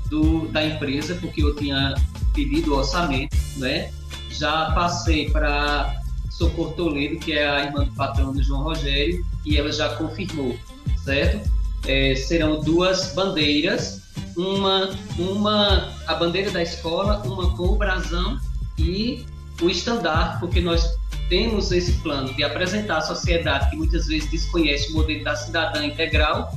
[0.10, 1.96] do, da empresa, porque eu tinha
[2.34, 3.92] pedido o orçamento, né?
[4.30, 5.96] Já passei para
[6.30, 10.58] Socorro Toledo, que é a irmã do patrão do João Rogério, e ela já confirmou,
[11.04, 11.50] certo?
[11.86, 14.04] É, serão duas bandeiras
[14.36, 18.40] uma, uma, a bandeira da escola, uma com o brasão
[18.78, 19.26] e
[19.62, 20.98] o estandarte, porque nós
[21.30, 25.86] temos esse plano de apresentar à sociedade que muitas vezes desconhece o modelo da cidadã
[25.86, 26.54] integral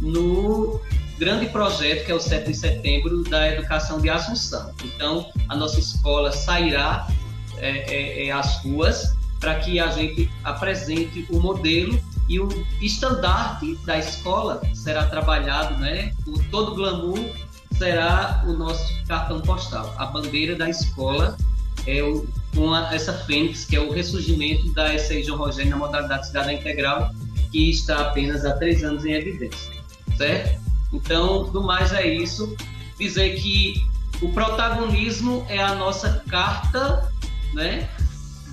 [0.00, 0.80] no
[1.18, 4.72] grande projeto que é o 7 de setembro da educação de Assunção.
[4.84, 7.08] Então, a nossa escola sairá
[7.56, 12.48] é, é, é, às ruas para que a gente apresente o modelo e o
[12.80, 16.12] estandarte da escola será trabalhado, né?
[16.24, 17.18] Com todo o glamour
[17.76, 19.94] será o nosso cartão postal.
[19.96, 21.36] A bandeira da escola
[21.86, 25.76] é o, com a, essa fênix, que é o ressurgimento da SI João Rogério na
[25.76, 27.10] modalidade cidadã integral,
[27.50, 29.72] que está apenas há três anos em evidência,
[30.18, 30.60] certo?
[30.92, 32.54] Então, do mais é isso.
[32.98, 33.86] Dizer que
[34.20, 37.10] o protagonismo é a nossa carta,
[37.54, 37.88] né?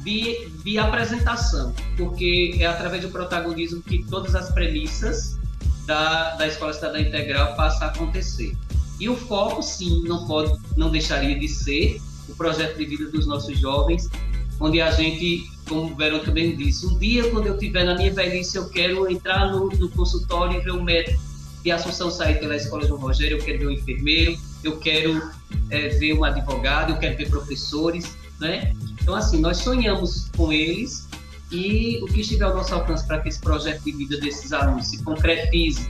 [0.03, 5.39] De, de apresentação, porque é através do protagonismo que todas as premissas
[5.87, 8.55] da, da Escola Cidadã Integral passam a acontecer.
[8.99, 11.99] E o foco, sim, não pode, não deixaria de ser
[12.29, 14.07] o projeto de vida dos nossos jovens,
[14.59, 18.13] onde a gente, como o Verônica bem disse, um dia quando eu estiver na minha
[18.13, 21.19] velhice, eu quero entrar no, no consultório e ver o médico
[21.65, 25.31] de Assunção sair pela Escola João Rogério, eu quero ver um enfermeiro, eu quero
[25.71, 28.71] é, ver um advogado, eu quero ver professores, né?
[29.01, 31.07] Então, assim, nós sonhamos com eles
[31.51, 34.89] e o que estiver ao nosso alcance para que esse projeto de vida desses alunos
[34.89, 35.89] se concretize.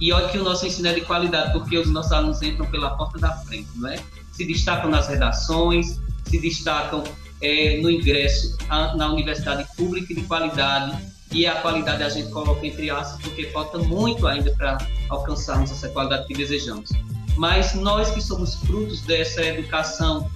[0.00, 2.90] E olha que o nosso ensino é de qualidade, porque os nossos alunos entram pela
[2.96, 4.00] porta da frente, não é?
[4.32, 7.04] Se destacam nas redações, se destacam
[7.40, 11.00] é, no ingresso a, na universidade pública de qualidade,
[11.32, 14.78] e a qualidade a gente coloca entre aspas, porque falta muito ainda para
[15.08, 16.90] alcançarmos essa qualidade que desejamos.
[17.36, 20.30] Mas nós que somos frutos dessa educação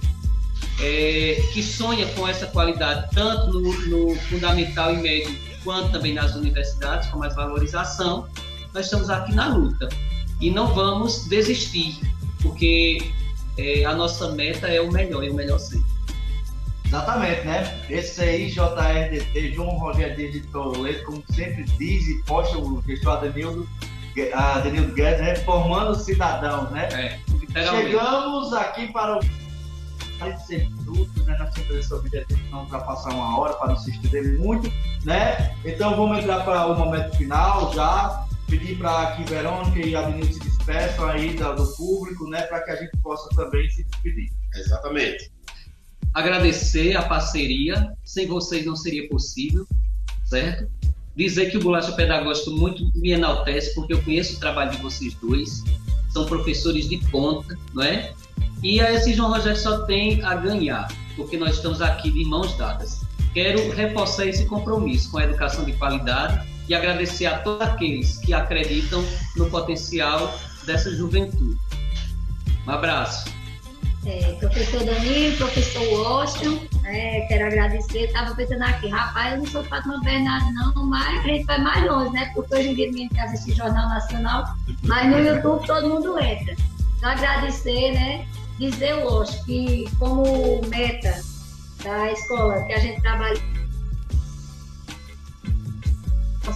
[0.79, 6.35] é, que sonha com essa qualidade, tanto no, no, fundamental e médio, quanto também nas
[6.35, 8.27] universidades, com mais valorização,
[8.73, 9.89] nós estamos aqui na luta.
[10.39, 11.99] E não vamos desistir,
[12.41, 13.11] porque
[13.57, 15.96] é, a nossa meta é o melhor, e o melhor sempre.
[16.87, 17.85] Exatamente, né?
[17.89, 23.67] Esse aí, JRDT, João Rogério de Toledo, como sempre diz e posta o gestor Adenildo,
[24.33, 26.87] Adenildo Guedes, reformando cidadãos, né?
[26.93, 27.19] É,
[27.53, 29.21] Chegamos aqui para o
[30.45, 31.37] ser fruto, né?
[31.37, 34.71] Na empresa sobre não ultrapassar uma hora para não se estender muito,
[35.03, 35.55] né?
[35.65, 38.25] Então vamos entrar para o momento final já.
[38.47, 42.43] Pedir para que Verônica e Adenildo se despeçam aí do público, né?
[42.43, 44.31] Para que a gente possa também se despedir.
[44.55, 45.36] Exatamente
[46.17, 49.67] agradecer a parceria, sem vocês não seria possível,
[50.25, 50.67] certo?
[51.15, 55.13] Dizer que o Bolacha Pedagógico muito me enaltece, porque eu conheço o trabalho de vocês
[55.21, 55.63] dois,
[56.09, 58.13] são professores de ponta, não é?
[58.63, 62.57] E a esse João Rogério só tem a ganhar, porque nós estamos aqui de mãos
[62.57, 63.01] dadas.
[63.35, 68.33] Quero reforçar esse compromisso com a educação de qualidade e agradecer a todos aqueles que
[68.33, 69.05] acreditam
[69.35, 70.33] no potencial
[70.65, 71.59] dessa juventude.
[72.65, 73.36] Um abraço
[74.07, 78.05] é, professor Danilo, professor Washington, é, quero agradecer.
[78.05, 81.85] Estava pensando aqui, rapaz, eu não sou Fátima Bernardo, não, mas a gente vai mais
[81.85, 82.31] longe, né?
[82.33, 84.45] Porque hoje em dia ninguém quer assistir Jornal Nacional,
[84.83, 86.55] mas no YouTube todo mundo entra.
[86.97, 88.25] Então, agradecer, né?
[88.57, 91.21] Dizer, Washington, que como meta
[91.83, 93.37] da escola que a gente trabalha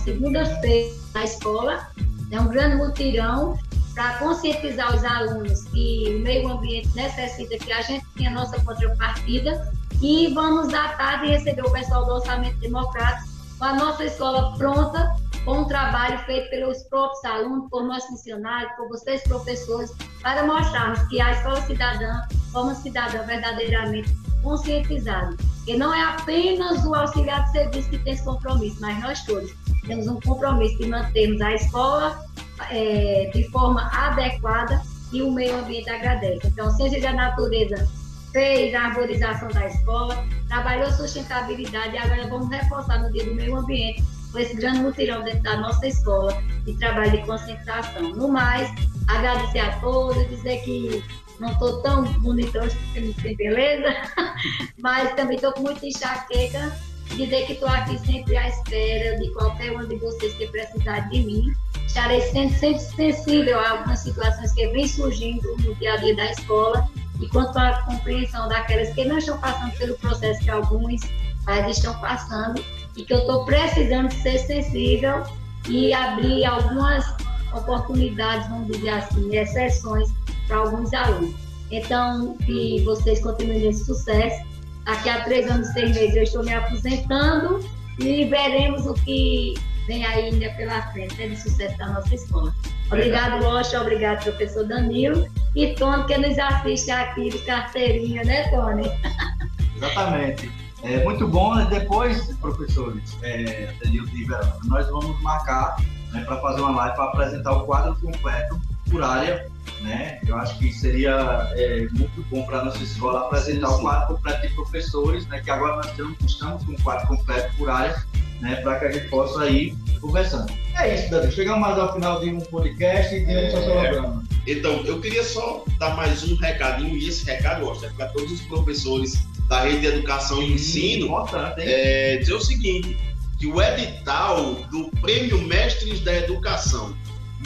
[0.06, 1.88] segunda-feira na escola,
[2.32, 3.60] é um grande mutirão
[3.94, 9.72] para conscientizar os alunos que o meio ambiente necessita que a gente tenha nossa contrapartida.
[10.02, 13.30] E vamos à tarde receber o pessoal do Orçamento Democrático
[13.60, 15.16] com a nossa escola pronta,
[15.46, 19.92] com um trabalho feito pelos próprios alunos, por nós funcionários, por vocês professores,
[20.24, 22.22] para mostrarmos que a escola cidadã,
[22.52, 24.12] como cidadã verdadeiramente
[24.42, 29.24] conscientizada, que não é apenas o auxiliar de serviço que tem esse compromisso, mas nós
[29.26, 29.52] todos
[29.86, 32.31] temos um compromisso de mantermos a escola
[32.70, 34.82] é, de forma adequada
[35.12, 36.48] e o meio ambiente agradece.
[36.48, 37.88] Então, Ciência da Natureza
[38.32, 43.56] fez a arborização da escola, trabalhou sustentabilidade e agora vamos reforçar no dia do meio
[43.58, 48.02] ambiente com esse grande mutirão dentro da nossa escola de trabalho de concentração.
[48.02, 48.70] No mais,
[49.08, 51.04] agradecer a todos, dizer que
[51.40, 53.94] não estou tão bonitão tem beleza,
[54.80, 56.72] mas também estou com muita enxaqueca
[57.16, 61.20] dizer que estou aqui sempre à espera de qualquer um de vocês que precisar de
[61.24, 61.54] mim.
[61.92, 66.88] Estarei sempre, sensível a algumas situações que vêm surgindo no dia a dia da escola
[67.20, 71.02] e quanto à compreensão daquelas que não estão passando pelo processo que alguns
[71.46, 72.64] pais estão passando
[72.96, 75.22] e que eu estou precisando ser sensível
[75.68, 77.06] e abrir algumas
[77.54, 80.10] oportunidades, vamos dizer assim, exceções
[80.48, 81.36] para alguns alunos.
[81.70, 84.42] Então, que vocês continuem esse sucesso
[84.86, 87.60] Daqui a três anos, seis meses, eu estou me aposentando
[88.00, 89.54] e veremos o que
[89.92, 92.56] vem ainda pela frente, né, de sucesso da nossa escola.
[92.88, 98.90] Obrigado, Rocha, obrigado, professor Danilo e Tony, que nos assiste aqui de carteirinha, né, Tony?
[99.76, 100.50] Exatamente.
[100.84, 101.68] É muito bom, né?
[101.70, 105.76] depois, professores, é, Danilo e Verônica, nós vamos marcar
[106.12, 108.60] né, para fazer uma live para apresentar o quadro completo
[108.92, 109.50] por área.
[109.82, 110.20] Né?
[110.28, 113.80] Eu acho que seria é, muito bom para a nossa escola apresentar sim, sim.
[113.80, 115.42] o quadro completo de professores, né?
[115.42, 118.04] que agora nós estamos, estamos com o quadro completo por área,
[118.42, 118.58] né?
[118.58, 120.54] para que a gente possa ir conversando.
[120.78, 121.32] É isso, Dani.
[121.32, 123.50] Chegamos mais ao final de um podcast e de um é...
[123.50, 124.24] sociolograma.
[124.46, 128.08] Então, eu queria só dar mais um recadinho, e esse recado, eu acho, é para
[128.08, 131.10] todos os professores da rede de educação e ensino,
[131.58, 132.98] é, dizer o seguinte,
[133.38, 136.96] que o edital do Prêmio Mestres da Educação,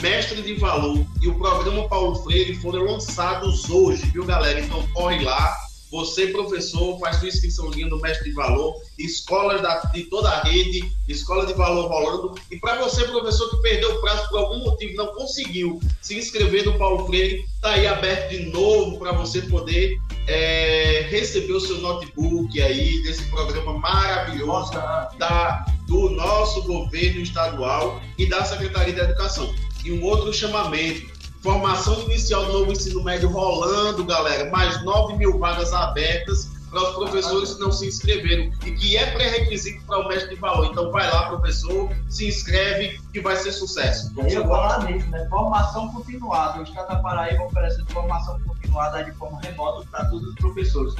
[0.02, 4.60] Mestre de Valor e o programa Paulo Freire foram lançados hoje, viu, galera?
[4.60, 5.56] Então corre lá,
[5.90, 10.92] você, professor, faz sua inscriçãozinha no Mestre de Valor, escolas da, de toda a rede,
[11.08, 12.34] escola de valor rolando.
[12.50, 16.66] E para você, professor, que perdeu o prazo por algum motivo, não conseguiu se inscrever
[16.66, 21.78] no Paulo Freire, está aí aberto de novo para você poder é, receber o seu
[21.78, 29.54] notebook aí desse programa maravilhoso da, do nosso governo estadual e da Secretaria da Educação.
[29.86, 31.16] E um outro chamamento
[31.46, 34.50] Formação inicial do novo ensino médio rolando, galera.
[34.50, 39.12] Mais 9 mil vagas abertas para os professores que não se inscreveram e que é
[39.12, 40.66] pré-requisito para o mestre de valor.
[40.66, 44.12] Então vai lá, professor, se inscreve que vai ser sucesso.
[44.28, 45.24] Eu vou falar nisso, né?
[45.30, 46.58] Formação continuada.
[46.58, 50.94] O Estado da Paraíba oferece formação continuada de forma remota para todos os professores.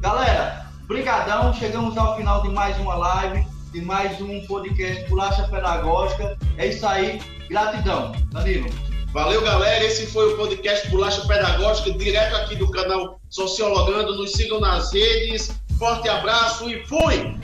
[0.00, 1.54] Galera, brigadão.
[1.54, 3.46] Chegamos ao final de mais uma live,
[3.76, 6.38] de mais um podcast Bolacha Pedagógica.
[6.56, 7.20] É isso aí.
[7.50, 8.12] Gratidão.
[8.32, 8.70] Danilo.
[9.12, 9.84] Valeu, galera.
[9.84, 14.16] Esse foi o podcast Bolacha Pedagógica, direto aqui do canal Sociologando.
[14.16, 15.54] Nos sigam nas redes.
[15.78, 17.36] Forte abraço e fui!